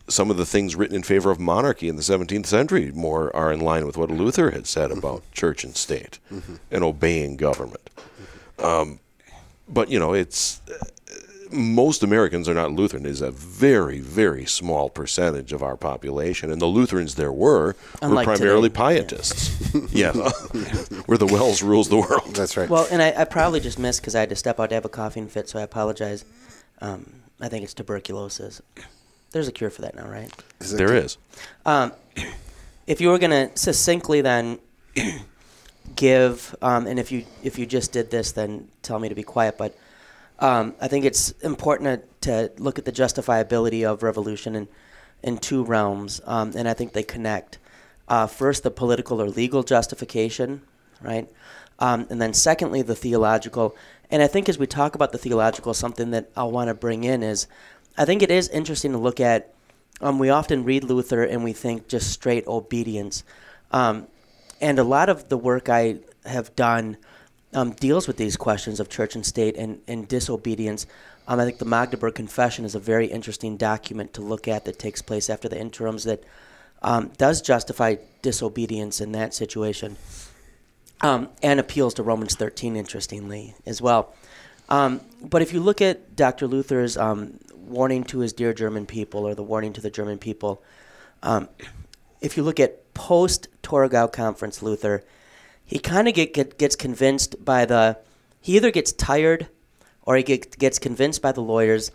[0.07, 3.51] some of the things written in favor of monarchy in the 17th century more are
[3.51, 6.19] in line with what Luther had said about church and state
[6.71, 7.89] and obeying government.
[8.59, 8.99] Um,
[9.67, 10.61] but you know, it's
[11.51, 13.05] most Americans are not Lutheran.
[13.05, 17.75] It is a very, very small percentage of our population, and the Lutherans there were
[18.01, 19.01] Unlike were primarily today.
[19.01, 19.73] pietists.
[19.93, 20.11] yeah,
[21.05, 22.35] where the Wells rules the world.
[22.35, 22.69] that's right.
[22.69, 24.85] Well, and I, I probably just missed because I had to step out to have
[24.85, 26.25] a coughing fit, so I apologize.
[26.81, 28.61] Um, I think it's tuberculosis.
[29.33, 30.31] There's a cure for that now, right?
[30.61, 31.17] Is it- There is.
[31.65, 31.91] Um,
[32.87, 34.59] if you were going to succinctly then
[35.95, 39.23] give, um, and if you if you just did this, then tell me to be
[39.23, 39.57] quiet.
[39.57, 39.75] But
[40.39, 44.67] um, I think it's important to, to look at the justifiability of revolution in
[45.23, 47.57] in two realms, um, and I think they connect.
[48.07, 50.61] Uh, first, the political or legal justification,
[51.01, 51.27] right,
[51.79, 53.75] um, and then secondly, the theological.
[54.11, 57.03] And I think as we talk about the theological, something that I'll want to bring
[57.03, 57.47] in is,
[57.97, 59.53] I think it is interesting to look at
[60.01, 63.23] um, we often read Luther and we think just straight obedience.
[63.71, 64.07] Um,
[64.59, 66.97] and a lot of the work I have done
[67.53, 70.87] um, deals with these questions of church and state and, and disobedience.
[71.27, 74.79] Um, I think the Magdeburg Confession is a very interesting document to look at that
[74.79, 76.23] takes place after the interims that
[76.81, 79.95] um, does justify disobedience in that situation
[81.01, 84.13] um, and appeals to Romans 13, interestingly, as well.
[84.73, 86.47] Um, but if you look at Dr.
[86.47, 90.63] Luther's um, warning to his dear German people or the warning to the German people,
[91.21, 91.47] um,
[92.21, 95.03] if you look at post Torgau conference Luther,
[95.63, 97.99] he kind of get, get, gets convinced by the,
[98.41, 99.45] he either gets tired
[100.07, 101.91] or he get, gets convinced by the lawyers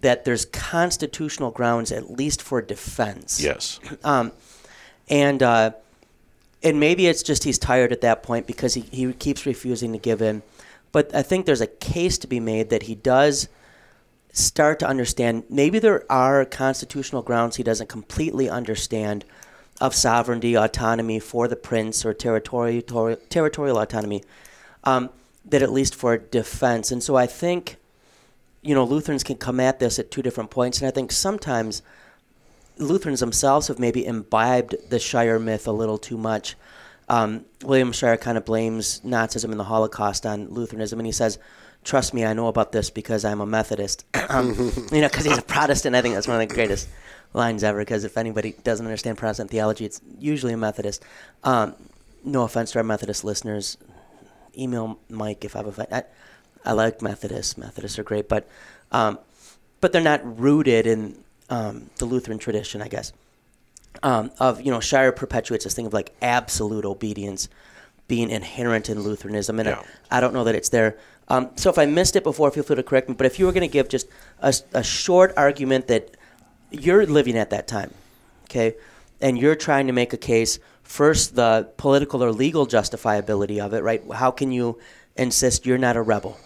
[0.00, 3.42] that there's constitutional grounds at least for defense.
[3.42, 3.80] Yes.
[4.04, 4.30] Um,
[5.08, 5.72] and uh,
[6.62, 9.98] and maybe it's just he's tired at that point because he, he keeps refusing to
[9.98, 10.42] give in.
[10.92, 13.48] But I think there's a case to be made that he does
[14.32, 19.24] start to understand maybe there are constitutional grounds he doesn't completely understand
[19.80, 24.22] of sovereignty, autonomy for the prince, or territorial territorial autonomy,
[24.84, 25.10] um,
[25.44, 26.92] that at least for defense.
[26.92, 27.76] And so I think,
[28.62, 31.82] you know, Lutherans can come at this at two different points, and I think sometimes
[32.76, 36.56] Lutherans themselves have maybe imbibed the Shirer myth a little too much.
[37.10, 41.38] Um, William Shirer kind of blames Nazism and the Holocaust on Lutheranism, and he says,
[41.82, 44.54] "Trust me, I know about this because I'm a Methodist." um,
[44.92, 45.96] you know, because he's a Protestant.
[45.96, 46.88] I think that's one of the greatest
[47.34, 47.80] lines ever.
[47.80, 51.04] Because if anybody doesn't understand Protestant theology, it's usually a Methodist.
[51.42, 51.74] Um,
[52.24, 53.76] no offense to our Methodist listeners.
[54.56, 55.92] Email Mike if I've offended.
[56.64, 57.58] I, I like Methodists.
[57.58, 58.48] Methodists are great, but
[58.92, 59.18] um,
[59.80, 63.12] but they're not rooted in um, the Lutheran tradition, I guess,
[64.02, 67.48] um, of you know Shirer perpetuates this thing of like absolute obedience
[68.08, 69.82] being inherent in Lutheranism, and Yeah.
[70.10, 70.98] I, I don't know that it's there.
[71.28, 73.14] Um, so if I missed it before, feel free to correct me.
[73.14, 74.08] But if you were going to give just
[74.40, 76.16] a, a short argument that
[76.72, 77.94] you're living at that time,
[78.44, 78.74] okay,
[79.20, 83.84] and you're trying to make a case first the political or legal justifiability of it,
[83.84, 84.02] right?
[84.12, 84.78] How can you
[85.16, 86.36] insist you're not a rebel?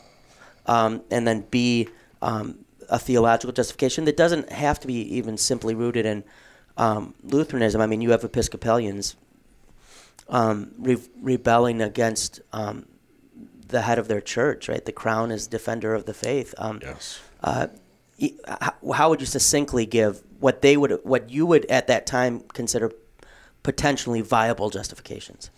[0.67, 1.89] um, and then be
[2.23, 6.25] um, a theological justification that doesn't have to be even simply rooted in
[6.77, 7.81] um, Lutheranism.
[7.81, 9.17] I mean, you have Episcopalians
[10.29, 12.87] um, re- rebelling against um,
[13.69, 14.85] the head of their church, right?
[14.85, 16.55] The crown is defender of the faith.
[16.59, 17.21] Um, Yes.
[17.43, 17.69] uh,
[18.47, 22.41] how, how would you succinctly give what they would, what you would at that time
[22.53, 22.93] consider
[23.63, 25.51] potentially viable justifications?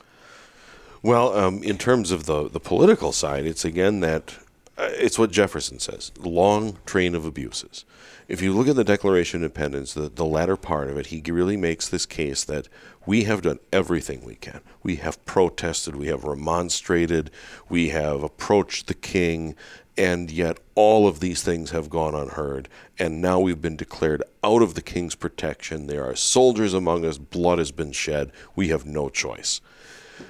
[1.03, 4.37] Well, um, in terms of the, the political side, it's again that
[4.79, 7.85] uh, it's what Jefferson says long train of abuses.
[8.29, 11.23] If you look at the Declaration of Independence, the, the latter part of it, he
[11.31, 12.67] really makes this case that
[13.07, 14.63] we have done everything we can.
[14.83, 17.31] We have protested, we have remonstrated,
[17.69, 19.55] we have approached the king,
[19.97, 22.69] and yet all of these things have gone unheard.
[22.99, 25.87] And now we've been declared out of the king's protection.
[25.87, 28.33] There are soldiers among us, blood has been shed.
[28.57, 29.61] We have no choice.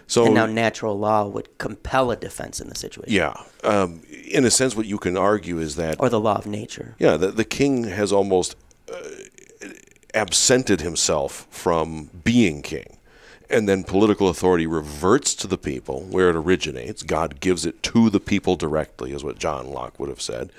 [0.07, 3.35] So And now natural law would compel a defense in the situation, yeah,
[3.65, 6.95] um, in a sense, what you can argue is that or the law of nature.
[6.99, 8.57] yeah, the, the king has almost
[8.93, 8.97] uh,
[10.15, 12.99] absented himself from being king,
[13.51, 17.03] and then political authority reverts to the people where it originates.
[17.03, 20.51] God gives it to the people directly, is what John Locke would have said,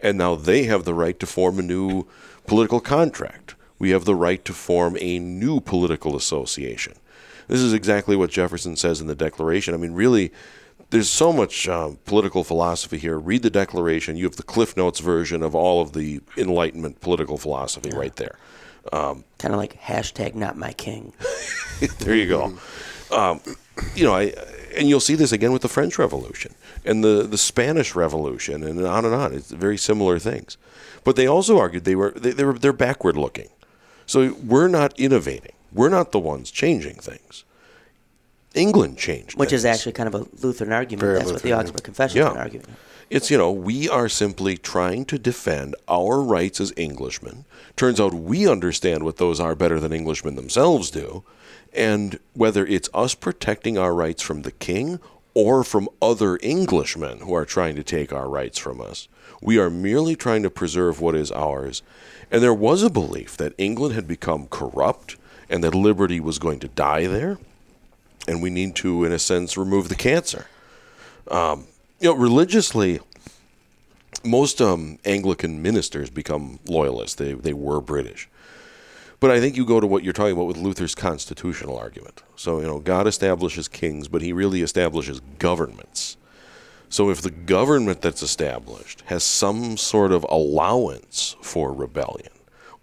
[0.00, 2.06] and now they have the right to form a new
[2.46, 3.54] political contract.
[3.78, 6.94] We have the right to form a new political association.
[7.50, 9.74] This is exactly what Jefferson says in the Declaration.
[9.74, 10.32] I mean, really,
[10.90, 13.18] there's so much um, political philosophy here.
[13.18, 14.16] Read the Declaration.
[14.16, 18.38] You have the Cliff Notes version of all of the Enlightenment political philosophy right there.
[19.38, 21.12] kind of like hashtag not my king.
[21.98, 22.56] there you go.
[23.10, 23.40] Um,
[23.96, 24.32] you know, I
[24.76, 28.86] and you'll see this again with the French Revolution and the the Spanish Revolution and
[28.86, 29.34] on and on.
[29.34, 30.56] It's very similar things.
[31.02, 33.48] But they also argued they were they, they were they're backward looking.
[34.06, 35.52] So we're not innovating.
[35.72, 37.44] We're not the ones changing things.
[38.54, 41.00] England changed, Which is actually kind of a Lutheran argument.
[41.00, 42.32] Very That's what the Lutheran, Augsburg Confession is Yeah.
[42.32, 42.68] an argument.
[43.08, 47.44] It's, you know, we are simply trying to defend our rights as Englishmen.
[47.76, 51.24] Turns out we understand what those are better than Englishmen themselves do.
[51.72, 54.98] And whether it's us protecting our rights from the king
[55.34, 59.06] or from other Englishmen who are trying to take our rights from us,
[59.40, 61.82] we are merely trying to preserve what is ours.
[62.30, 65.16] And there was a belief that England had become corrupt
[65.50, 67.38] and that liberty was going to die there.
[68.28, 70.46] And we need to, in a sense, remove the cancer
[72.00, 73.00] you know, religiously,
[74.24, 77.14] most um, Anglican ministers become loyalists.
[77.16, 78.28] They they were British,
[79.20, 82.22] but I think you go to what you're talking about with Luther's constitutional argument.
[82.36, 86.16] So you know, God establishes kings, but He really establishes governments.
[86.88, 92.32] So if the government that's established has some sort of allowance for rebellion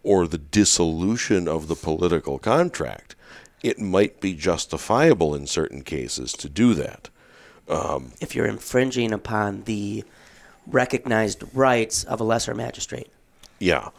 [0.07, 3.13] or the dissolution of the political contract,
[3.61, 7.09] it might be justifiable in certain cases to do that.
[8.21, 10.05] If you're infringing upon the
[10.65, 13.09] recognized rights of a lesser magistrate.
[13.59, 13.89] Yeah,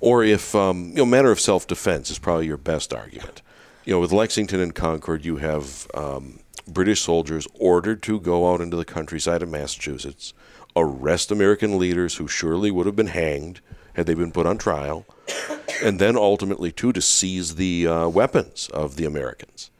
[0.00, 3.42] or if um, you know, matter of self-defense is probably your best argument.
[3.84, 6.38] You know, with Lexington and Concord, you have um,
[6.68, 10.32] British soldiers ordered to go out into the countryside of Massachusetts,
[10.76, 13.60] arrest American leaders who surely would have been hanged
[13.94, 15.06] had they been put on trial,
[15.82, 19.70] and then ultimately too to seize the uh, weapons of the Americans.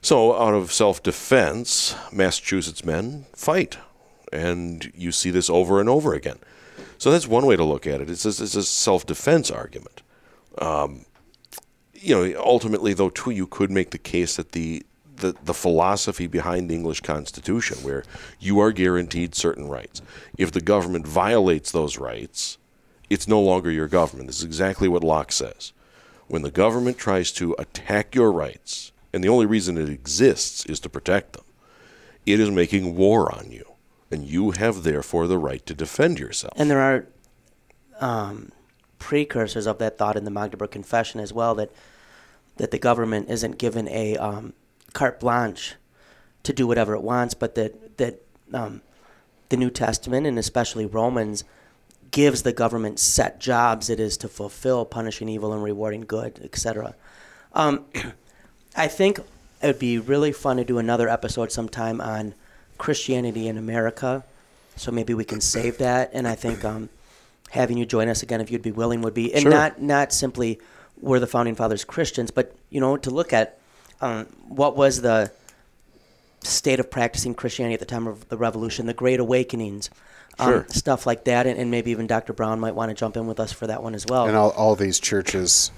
[0.00, 3.78] So, out of self-defense, Massachusetts men fight,
[4.32, 6.38] and you see this over and over again.
[6.98, 8.10] So that's one way to look at it.
[8.10, 10.02] It's a, it's a self-defense argument.
[10.58, 11.04] Um,
[11.94, 14.84] you know, ultimately, though, too, you could make the case that the,
[15.16, 18.04] the the philosophy behind the English Constitution, where
[18.38, 20.00] you are guaranteed certain rights,
[20.36, 22.57] if the government violates those rights,
[23.10, 24.28] it's no longer your government.
[24.28, 25.72] This is exactly what Locke says.
[26.26, 30.78] When the government tries to attack your rights, and the only reason it exists is
[30.80, 31.44] to protect them,
[32.26, 33.64] it is making war on you,
[34.10, 36.52] and you have therefore the right to defend yourself.
[36.56, 37.06] And there are
[38.00, 38.52] um,
[38.98, 41.70] precursors of that thought in the Magdeburg Confession as well that
[42.56, 44.52] that the government isn't given a um,
[44.92, 45.76] carte blanche
[46.42, 48.20] to do whatever it wants, but that that
[48.52, 48.82] um,
[49.48, 51.44] the New Testament and especially Romans
[52.18, 56.96] gives the government set jobs it is to fulfill, punishing evil and rewarding good, etc.
[57.52, 57.84] Um,
[58.76, 59.20] I think
[59.62, 62.34] it would be really fun to do another episode sometime on
[62.76, 64.24] Christianity in America.
[64.74, 66.10] So maybe we can save that.
[66.12, 66.88] And I think um,
[67.50, 69.52] having you join us again if you'd be willing would be, and Sure.
[69.52, 70.58] not not simply
[71.00, 73.60] were the founding fathers Christians, but you know to look at
[74.00, 75.30] um, what was the
[76.42, 79.90] state of practicing Christianity at the time of the Revolution, the Great Awakenings,
[80.38, 80.66] um, Sure.
[80.68, 82.32] stuff like that, and, and maybe even Dr.
[82.32, 84.26] Brown might want to jump in with us for that one as well.
[84.26, 85.70] And all, all these churches,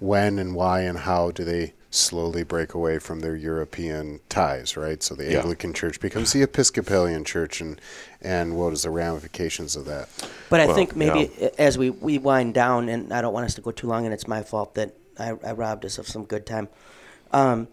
[0.00, 5.02] when and why and how do they slowly break away from their European ties, right?
[5.02, 5.38] So the Yeah.
[5.38, 7.80] Anglican Church becomes the Episcopalian Church, and
[8.22, 10.08] and what is the ramifications of that?
[10.50, 11.48] But I Well, think maybe yeah.
[11.58, 14.14] as we, we wind down, and I don't want us to go too long, and
[14.14, 16.68] it's my fault that I, I robbed us of some good time.
[17.32, 17.66] Um,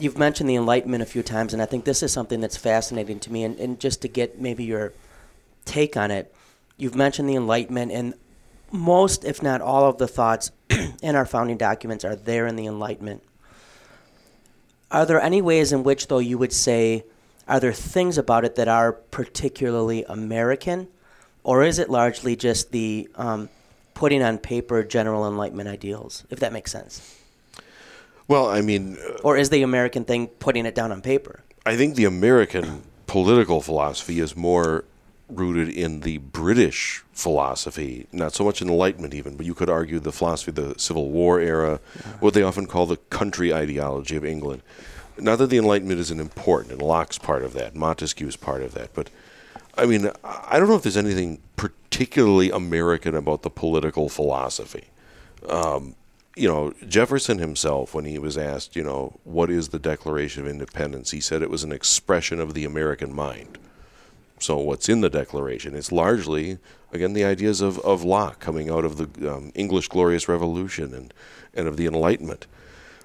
[0.00, 3.20] you've mentioned the Enlightenment a few times, and I think this is something that's fascinating
[3.20, 3.44] to me.
[3.44, 4.92] And, and just to get maybe your
[5.64, 6.34] take on it,
[6.76, 8.14] you've mentioned the Enlightenment, and
[8.72, 10.50] most, if not all, of the thoughts
[11.02, 13.22] in our founding documents are there in the Enlightenment.
[14.90, 17.04] Are there any ways in which, though, you would say,
[17.46, 20.88] are there things about it that are particularly American,
[21.44, 23.48] or is it largely just the um,
[23.94, 27.19] putting on paper general Enlightenment ideals, if that makes sense?
[28.30, 31.40] Well, I mean, uh, Or is the American thing putting it down on paper?
[31.66, 34.84] I think the American political philosophy is more
[35.28, 39.98] rooted in the British philosophy, not so much in Enlightenment even, but you could argue
[39.98, 41.80] the philosophy of the Civil War era,
[42.20, 44.62] what they often call the country ideology of England.
[45.18, 48.94] Not that the Enlightenment isn't important, and Locke's part of that, Montesquieu's part of that,
[48.94, 49.10] but
[49.76, 54.84] I mean, I don't know if there's anything particularly American about the political philosophy
[56.40, 60.48] you know, Jefferson himself, when he was asked, you know, what is the Declaration of
[60.50, 63.58] Independence, he said it was an expression of the American mind.
[64.38, 65.74] So, what's in the Declaration?
[65.74, 66.56] It's largely,
[66.94, 71.12] again, the ideas of, of Locke coming out of the um, English Glorious Revolution and,
[71.52, 72.46] and of the Enlightenment.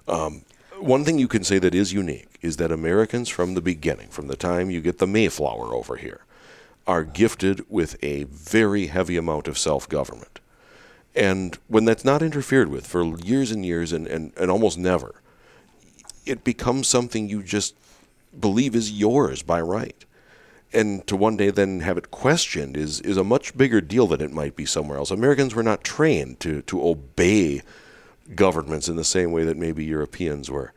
[0.07, 0.43] Um,
[0.79, 4.27] one thing you can say that is unique is that Americans, from the beginning, from
[4.27, 6.21] the time you get the Mayflower over here,
[6.87, 10.34] are gifted with a very heavy amount of self government.
[11.15, 15.21] And when that's not interfered with for years and years and, and, and almost never,
[16.25, 17.75] it becomes something you just
[18.37, 20.03] believe is yours by right.
[20.73, 24.19] And to one day then have it questioned is, is a much bigger deal than
[24.19, 25.09] it might be somewhere else.
[25.09, 27.61] Americans were not trained to, to obey
[28.33, 30.73] governments in the same way that maybe Europeans were.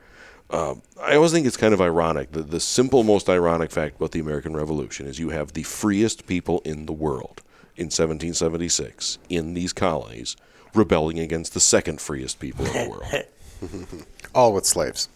[0.50, 2.32] Um, I always think it's kind of ironic.
[2.32, 6.26] The, the simple, most ironic fact about the American Revolution is you have the freest
[6.26, 7.42] people in the world
[7.78, 10.36] in 1776 in these colonies
[10.74, 12.90] rebelling against the second freest people in the
[13.62, 14.06] world.
[14.34, 15.08] All with slaves.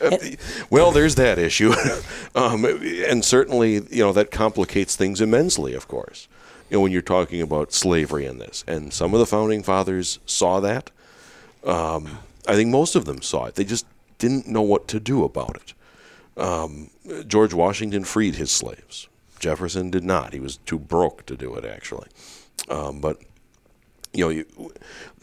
[0.00, 0.16] Uh,
[0.70, 1.74] well, there's that issue,
[2.34, 5.74] um, and certainly you know that complicates things immensely.
[5.74, 6.26] Of course,
[6.70, 10.18] you know when you're talking about slavery in this, and some of the founding fathers
[10.24, 10.90] saw that.
[11.64, 13.56] Um, I think most of them saw it.
[13.56, 13.84] They just
[14.16, 15.74] didn't know what to do about it.
[16.42, 16.88] Um,
[17.26, 19.06] George Washington freed his slaves.
[19.40, 20.32] Jefferson did not.
[20.32, 22.08] He was too broke to do it, actually.
[22.68, 23.20] Um, but
[24.12, 24.72] you know, you,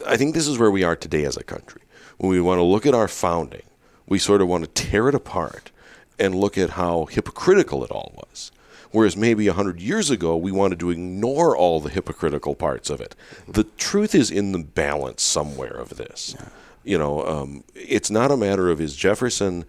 [0.06, 1.82] I think this is where we are today as a country.
[2.18, 3.64] When we want to look at our founding,
[4.08, 5.72] we sort of want to tear it apart
[6.18, 8.52] and look at how hypocritical it all was.
[8.92, 13.02] Whereas maybe a hundred years ago, we wanted to ignore all the hypocritical parts of
[13.02, 13.16] it.
[13.48, 16.36] The truth is in the balance somewhere of this.
[16.84, 19.66] You know, um, it's not a matter of is Jefferson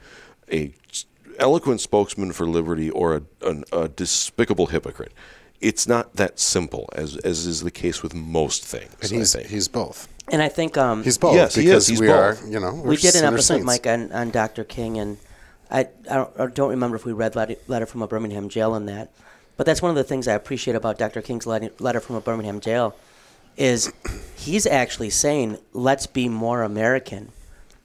[0.51, 0.73] a
[1.39, 5.13] eloquent spokesman for liberty or a, an, a despicable hypocrite.
[5.61, 8.95] It's not that simple, as as is the case with most things.
[9.03, 9.49] And I he's think.
[9.49, 10.09] he's both.
[10.31, 11.67] And I think um, He's both Yes, he is.
[11.67, 12.45] because He's we both.
[12.45, 13.67] are, you know, we're we did an sinner episode, saints.
[13.67, 14.63] Mike, on, on Dr.
[14.63, 15.17] King, and
[15.71, 18.75] I, I, don't, I don't remember if we read letter, letter from a Birmingham jail
[18.75, 19.11] in that,
[19.57, 21.23] but that's one of the things I appreciate about Dr.
[21.23, 22.95] King's letter, letter from a Birmingham jail
[23.57, 23.91] is
[24.37, 27.33] he's actually saying, let's be more American.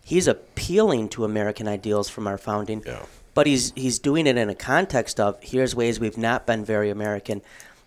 [0.04, 3.06] He's appealing to American ideals from our founding, Yeah.
[3.34, 6.90] But he's he's doing it in a context of here's ways we've not been very
[6.90, 7.42] American,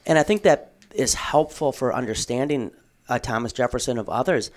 [0.06, 2.70] and I think that is helpful for understanding
[3.08, 4.50] uh, Thomas Jefferson of others,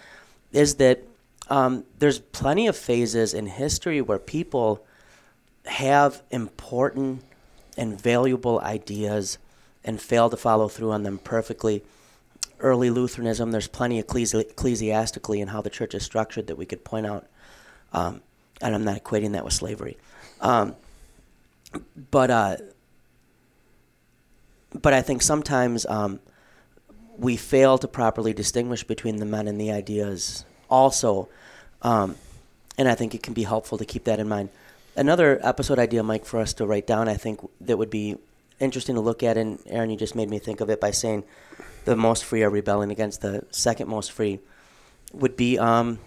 [0.52, 1.04] is that
[1.50, 4.86] um, there's plenty of phases in history where people
[5.66, 7.24] have important
[7.78, 9.38] and valuable ideas
[9.84, 11.84] and fail to follow through on them perfectly.
[12.60, 16.84] Early Lutheranism, there's plenty ecclesi- ecclesiastically in how the church is structured that we could
[16.84, 17.28] point out.
[17.94, 18.22] Um,
[18.62, 19.98] and I'm not equating that with slavery.
[20.42, 20.76] Um,
[22.12, 22.58] but uh,
[24.74, 26.20] but I think sometimes um,
[27.18, 31.30] we fail to properly distinguish between the men and the ideas also.
[31.82, 32.16] Um,
[32.78, 34.50] and I think it can be helpful to keep that in mind.
[34.96, 38.18] Another episode idea, Mike, for us to write down, I think that would be
[38.60, 41.24] interesting to look at, and Aaron, you just made me think of it by saying
[41.86, 44.40] the most free are rebelling against the second most free,
[45.14, 46.00] would be um,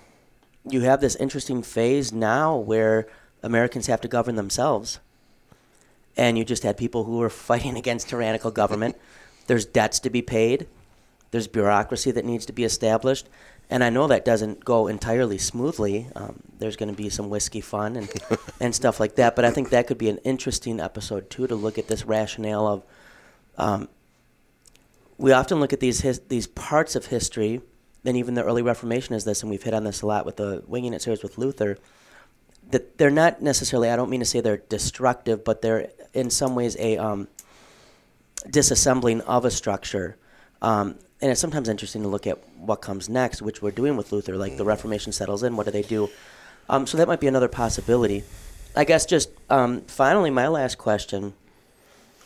[0.69, 3.09] you have this interesting phase now where
[3.43, 5.01] Americans have to govern themselves.
[6.17, 8.97] And you just had people who were fighting against tyrannical government.
[9.47, 10.67] There's debts to be paid.
[11.31, 13.29] There's bureaucracy that needs to be established.
[13.71, 16.09] And I know that doesn't go entirely smoothly.
[16.15, 18.13] Um, there's going to be some whiskey fun and,
[18.61, 19.35] and stuff like that.
[19.35, 22.67] But I think that could be an interesting episode, too, to look at this rationale
[22.67, 22.83] of.
[23.57, 23.89] Um,
[25.19, 27.61] we often look at these his, these parts of history,
[28.05, 30.37] and even the early Reformation is this, and we've hit on this a lot with
[30.37, 31.79] the Winging It series with Luther,
[32.71, 36.55] that they're not necessarily, I don't mean to say they're destructive, but they're in some
[36.55, 37.29] ways a um,
[38.47, 40.17] disassembling of a structure.
[40.61, 44.11] Um, and it's sometimes interesting to look at what comes next, which we're doing with
[44.11, 44.37] Luther.
[44.37, 46.11] Like the Reformation settles in, what do they do?
[46.69, 48.25] Um, so that might be another possibility.
[48.75, 51.35] I guess just um, finally, my last question: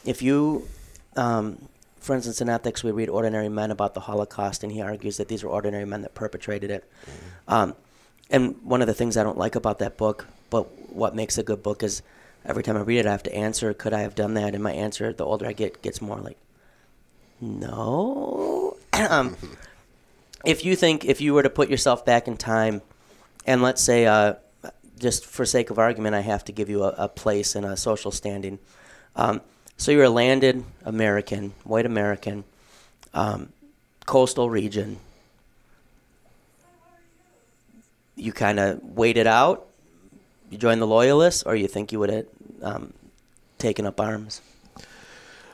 [0.04, 0.68] If you,
[1.16, 1.68] um,
[2.06, 5.26] for instance, in ethics, we read ordinary men about the Holocaust, and he argues that
[5.26, 6.88] these were ordinary men that perpetrated it.
[7.48, 7.74] Um,
[8.30, 11.42] and one of the things I don't like about that book, but what makes a
[11.42, 12.02] good book is
[12.44, 14.54] every time I read it, I have to answer, could I have done that?
[14.54, 16.38] And my answer, the older I get, gets more like,
[17.40, 18.76] no.
[18.92, 19.36] um,
[20.44, 22.82] if you think, if you were to put yourself back in time,
[23.46, 24.34] and let's say, uh,
[24.96, 27.76] just for sake of argument, I have to give you a, a place and a
[27.76, 28.60] social standing.
[29.16, 29.40] Um,
[29.76, 32.44] so you're a landed American, white American,
[33.14, 33.50] um,
[34.04, 34.98] coastal region.
[38.14, 39.66] You kind of wait it out.
[40.50, 42.26] You join the loyalists, or you think you would have
[42.62, 42.92] um,
[43.58, 44.40] taken up arms?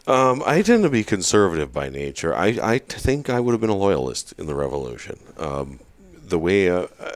[0.06, 2.34] Um, I tend to be conservative by nature.
[2.34, 5.18] I, I think I would have been a loyalist in the revolution.
[5.38, 5.78] Um,
[6.12, 7.10] the way, uh, uh,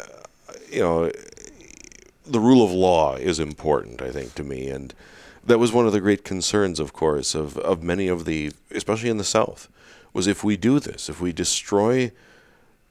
[0.70, 1.10] you know,
[2.24, 4.68] the rule of law is important, I think, to me.
[4.68, 4.94] And
[5.46, 9.10] that was one of the great concerns, of course, of, of many of the, especially
[9.10, 9.68] in the South,
[10.12, 12.10] was if we do this, if we destroy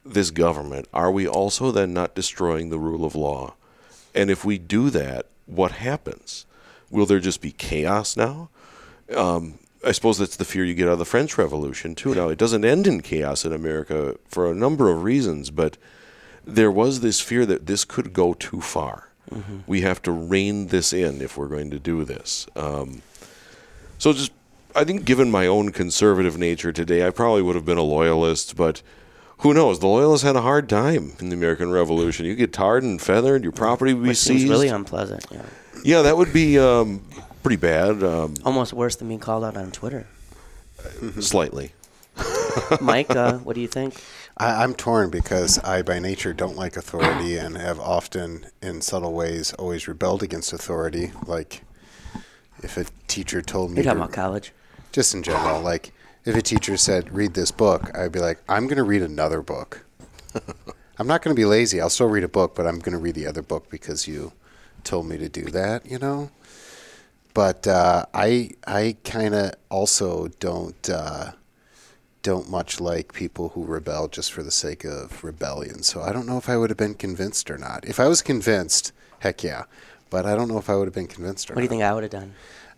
[0.04, 3.54] this government, are we also then not destroying the rule of law?
[4.14, 6.46] And if we do that, what happens?
[6.90, 8.48] Will there just be chaos now?
[9.14, 12.14] Um, I suppose that's the fear you get out of the French Revolution too.
[12.14, 15.76] Now it doesn't end in chaos in America for a number of reasons, but
[16.44, 19.05] there was this fear that this could go too far.
[19.30, 19.58] Mm-hmm.
[19.66, 22.46] We have to rein this in if we're going to do this.
[22.54, 23.02] Um,
[23.98, 24.32] so just,
[24.74, 28.56] I think, given my own conservative nature today, I probably would have been a loyalist,
[28.56, 28.82] but
[29.38, 29.80] who knows?
[29.80, 32.24] The loyalists had a hard time in the American Revolution.
[32.26, 34.40] You get tarred and feathered, your property would be Which seized.
[34.40, 35.26] seems really unpleasant.
[35.30, 35.42] Yeah.
[35.84, 37.02] yeah, that would be um,
[37.42, 38.02] pretty bad.
[38.02, 40.06] Um, Almost worse than being called out on Twitter.
[41.20, 41.72] slightly.
[42.80, 44.02] Mike, uh, what do you think?
[44.38, 49.12] I, I'm torn because I, by nature, don't like authority and have often, in subtle
[49.14, 51.12] ways, always rebelled against authority.
[51.26, 51.62] Like,
[52.62, 54.52] if a teacher told me, You're talking to- about college.
[54.92, 55.92] just in general, like,
[56.24, 59.40] if a teacher said, read this book, I'd be like, I'm going to read another
[59.42, 59.84] book.
[60.98, 61.80] I'm not going to be lazy.
[61.80, 64.32] I'll still read a book, but I'm going to read the other book because you
[64.82, 66.30] told me to do that, you know?
[67.32, 70.88] But uh, I, I kind of also don't.
[70.90, 71.32] Uh,
[72.26, 75.84] don't much like people who rebel just for the sake of rebellion.
[75.84, 77.84] So I don't know if I would have been convinced or not.
[77.84, 78.90] If I was convinced,
[79.20, 79.62] heck yeah.
[80.10, 81.70] But I don't know if I would have been convinced or What do you not.
[81.70, 82.34] think I would have done?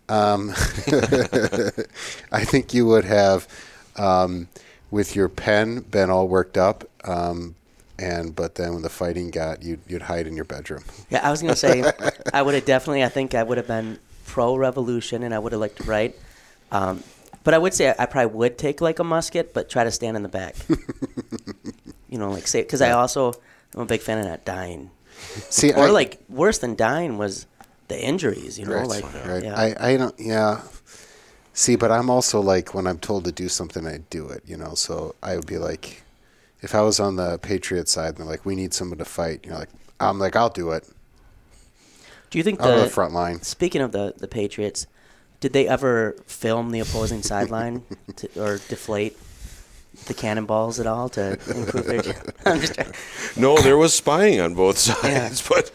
[0.07, 0.49] Um,
[2.31, 3.47] I think you would have,
[3.95, 4.49] um,
[4.91, 6.87] with your pen, been all worked up.
[7.05, 7.55] Um,
[7.97, 10.83] and but then when the fighting got, you'd, you'd hide in your bedroom.
[11.09, 11.83] Yeah, I was gonna say
[12.33, 13.03] I would have definitely.
[13.03, 13.97] I think I would have been
[14.27, 16.15] pro-revolution, and I would have liked to write.
[17.43, 19.91] But I would say I, I probably would take like a musket, but try to
[19.91, 20.55] stand in the back.
[22.09, 23.33] you know, like say because I also
[23.73, 24.91] I'm a big fan of not dying,
[25.49, 27.45] See, or I, like worse than dying was
[27.87, 28.57] the injuries.
[28.57, 29.43] You know, right, like right.
[29.43, 29.55] yeah.
[29.55, 30.61] I, I don't, yeah.
[31.53, 34.43] See, but I'm also like when I'm told to do something, I do it.
[34.45, 36.03] You know, so I would be like,
[36.61, 39.41] if I was on the Patriot side, and they're like, we need someone to fight.
[39.43, 40.87] You know, like I'm like, I'll do it.
[42.29, 43.41] do you think I'll go to the the front line.
[43.41, 44.87] Speaking of the, the Patriots,
[45.39, 47.83] did they ever film the opposing sideline
[48.17, 49.17] to, or deflate
[50.05, 52.01] the cannonballs at all to improve their?
[52.45, 52.93] I'm just trying-
[53.37, 55.71] No, there was spying on both sides, but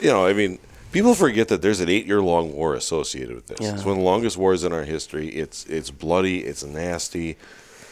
[0.00, 0.58] you know, I mean,
[0.92, 3.58] people forget that there's an eight-year-long war associated with this.
[3.60, 3.74] Yeah.
[3.74, 5.28] It's one of the longest wars in our history.
[5.28, 6.44] It's it's bloody.
[6.44, 7.36] It's nasty.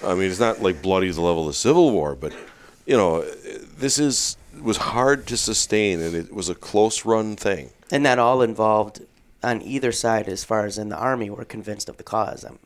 [0.05, 2.33] I mean, it's not like bloody to the level of the Civil War, but
[2.87, 3.23] you know,
[3.79, 7.71] this is was hard to sustain, and it was a close-run thing.
[7.91, 9.03] and that all involved
[9.47, 12.45] on either side, as far as in the army, were convinced of the cause.
[12.45, 12.59] Um,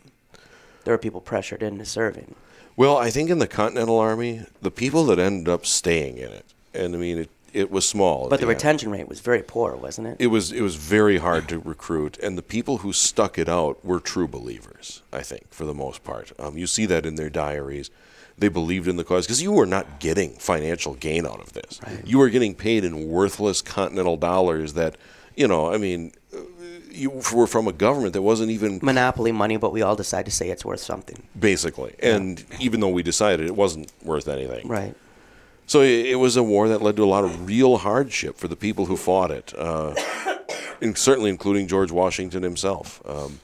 [0.84, 2.34] there were people pressured into serving.
[2.74, 6.46] Well, I think in the Continental Army, the people that ended up staying in it,
[6.72, 8.30] and I mean, it, it was small.
[8.30, 8.56] But the end.
[8.56, 10.16] retention rate was very poor, wasn't it?
[10.18, 13.84] it was it was very hard to recruit, and the people who stuck it out
[13.84, 15.02] were true believers.
[15.12, 17.90] I think, for the most part, um, you see that in their diaries.
[18.38, 21.78] They believed in the cause because you were not getting financial gain out of this.
[22.06, 24.96] You were getting paid in worthless continental dollars that
[25.36, 26.12] You know, I mean,
[26.90, 30.30] you were from a government that wasn't even Monopoly money, but we all decided to
[30.32, 31.22] say it's worth something.
[31.38, 34.94] basically, and even though we decided it wasn't worth anything, Right.
[35.66, 38.48] So it, it was a war that led to a lot of real hardship for
[38.48, 39.94] the people who fought it, uh,
[40.80, 43.00] and certainly including George Washington himself.
[43.06, 43.38] Um,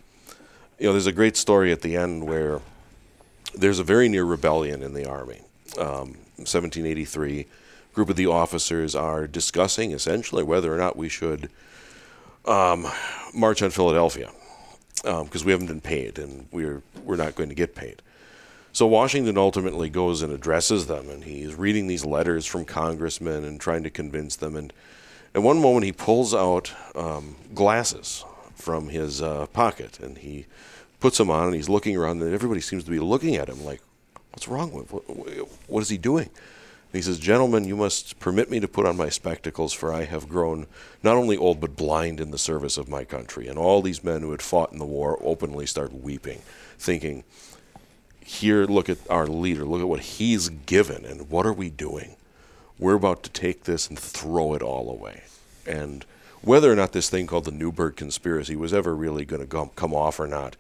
[0.79, 2.61] you know, there's a great story at the end where
[3.55, 5.41] there's a very near rebellion in the army.
[5.79, 7.47] Um, 1783, a
[7.95, 11.49] group of the officers are discussing essentially whether or not we should
[12.47, 12.87] um,
[13.35, 14.31] march on Philadelphia
[15.03, 18.03] because we haven't been paid and we're we're not going to get paid.
[18.77, 23.59] So Washington ultimately goes and addresses them, and he's reading these letters from congressmen and
[23.59, 24.55] trying to convince them.
[24.55, 24.71] And
[25.35, 28.23] at one moment, he pulls out um, glasses
[28.55, 30.45] from his uh, pocket, and he
[31.01, 33.65] puts them on, and he's looking around, and everybody seems to be looking at him
[33.65, 33.81] like,
[34.33, 34.93] "What's wrong with?
[34.93, 35.05] What,
[35.69, 36.29] what is he doing?"
[36.93, 40.29] He says, "Gentlemen, you must permit me to put on my spectacles, for I have
[40.29, 40.67] grown
[41.03, 44.23] not only old but blind in the service of my country." And all these men
[44.23, 46.43] who had fought in the war openly start weeping,
[46.79, 47.25] thinking
[48.25, 49.65] here look at our leader.
[49.65, 52.17] Look at what he's given and what are we doing?
[52.79, 55.23] We're about to take this and throw it all away.
[55.65, 56.05] And
[56.43, 59.71] whether or not this thing called the newburgh conspiracy was ever really going to come,
[59.77, 60.57] come off or not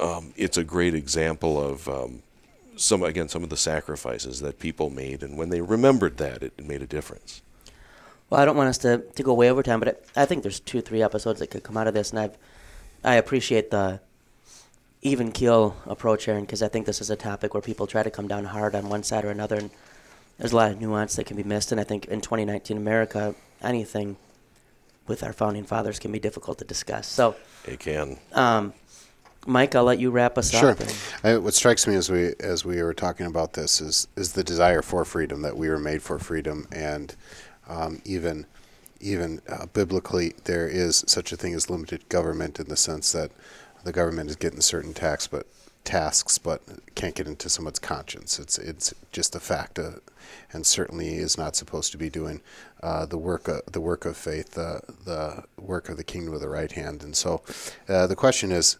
[0.00, 2.22] um, it's a great example of um,
[2.76, 6.52] some again some of the sacrifices that people made and when they remembered that it,
[6.56, 7.42] it made a difference
[8.30, 10.42] Well, I don't want us to, to go way over time, but I I think
[10.42, 12.36] there's two, three episodes that could come out of this, and I've
[13.04, 14.00] I appreciate the
[15.02, 18.10] even keel approach, Aaron, because I think this is a topic where people try to
[18.10, 19.70] come down hard on one side or another, and
[20.38, 21.72] there's a lot of nuance that can be missed.
[21.72, 24.16] And I think in 2019 America, anything
[25.08, 27.08] with our founding fathers can be difficult to discuss.
[27.08, 27.34] So,
[27.64, 28.72] it can um,
[29.46, 30.70] Mike, I'll let you wrap us Sure.
[30.70, 30.78] up.
[31.22, 31.40] Sure.
[31.40, 34.82] What strikes me as we as we were talking about this is is the desire
[34.82, 37.14] for freedom that we were made for freedom, and
[37.68, 38.46] um, even
[39.00, 43.32] even uh, biblically there is such a thing as limited government in the sense that
[43.84, 45.46] the government is getting certain tax but
[45.84, 46.62] tasks but
[46.94, 48.38] can't get into someone's conscience.
[48.38, 49.92] It's it's just a fact, uh,
[50.52, 52.40] and certainly is not supposed to be doing
[52.80, 56.40] uh, the work of, the work of faith, uh, the work of the kingdom of
[56.40, 57.02] the right hand.
[57.02, 57.42] And so,
[57.88, 58.76] uh, the question is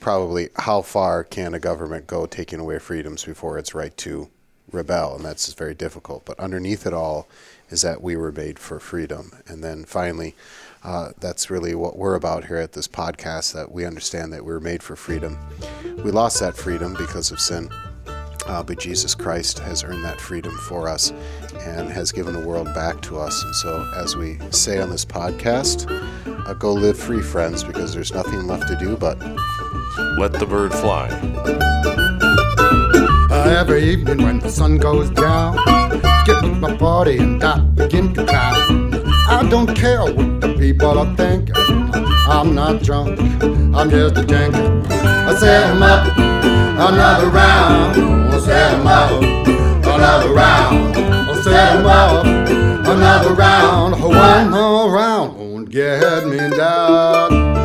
[0.00, 4.28] probably how far can a government go taking away freedoms before it's right to
[4.70, 6.24] rebel, and that's very difficult.
[6.24, 7.28] But underneath it all
[7.70, 10.34] is that we were made for freedom, and then finally.
[10.84, 14.52] Uh, that's really what we're about here at this podcast that we understand that we
[14.52, 15.36] were made for freedom.
[16.04, 17.68] We lost that freedom because of sin,
[18.46, 21.12] uh, but Jesus Christ has earned that freedom for us
[21.58, 23.42] and has given the world back to us.
[23.42, 25.90] And so, as we say on this podcast,
[26.46, 29.18] uh, go live free, friends, because there's nothing left to do but
[30.18, 31.08] let the bird fly
[33.30, 35.56] Uh, every evening when the sun goes down,
[36.24, 38.94] get with my party and I begin to clown.
[39.28, 41.54] I don't care what the people are thinking.
[42.28, 43.18] I'm not drunk,
[43.76, 44.82] I'm just a drinker.
[45.28, 46.16] I set 'em up
[46.88, 47.96] another round.
[48.34, 49.10] I set 'em up
[49.94, 50.96] another round.
[51.30, 52.24] I set 'em up
[52.94, 53.90] another round.
[54.02, 57.55] One more round won't get me down.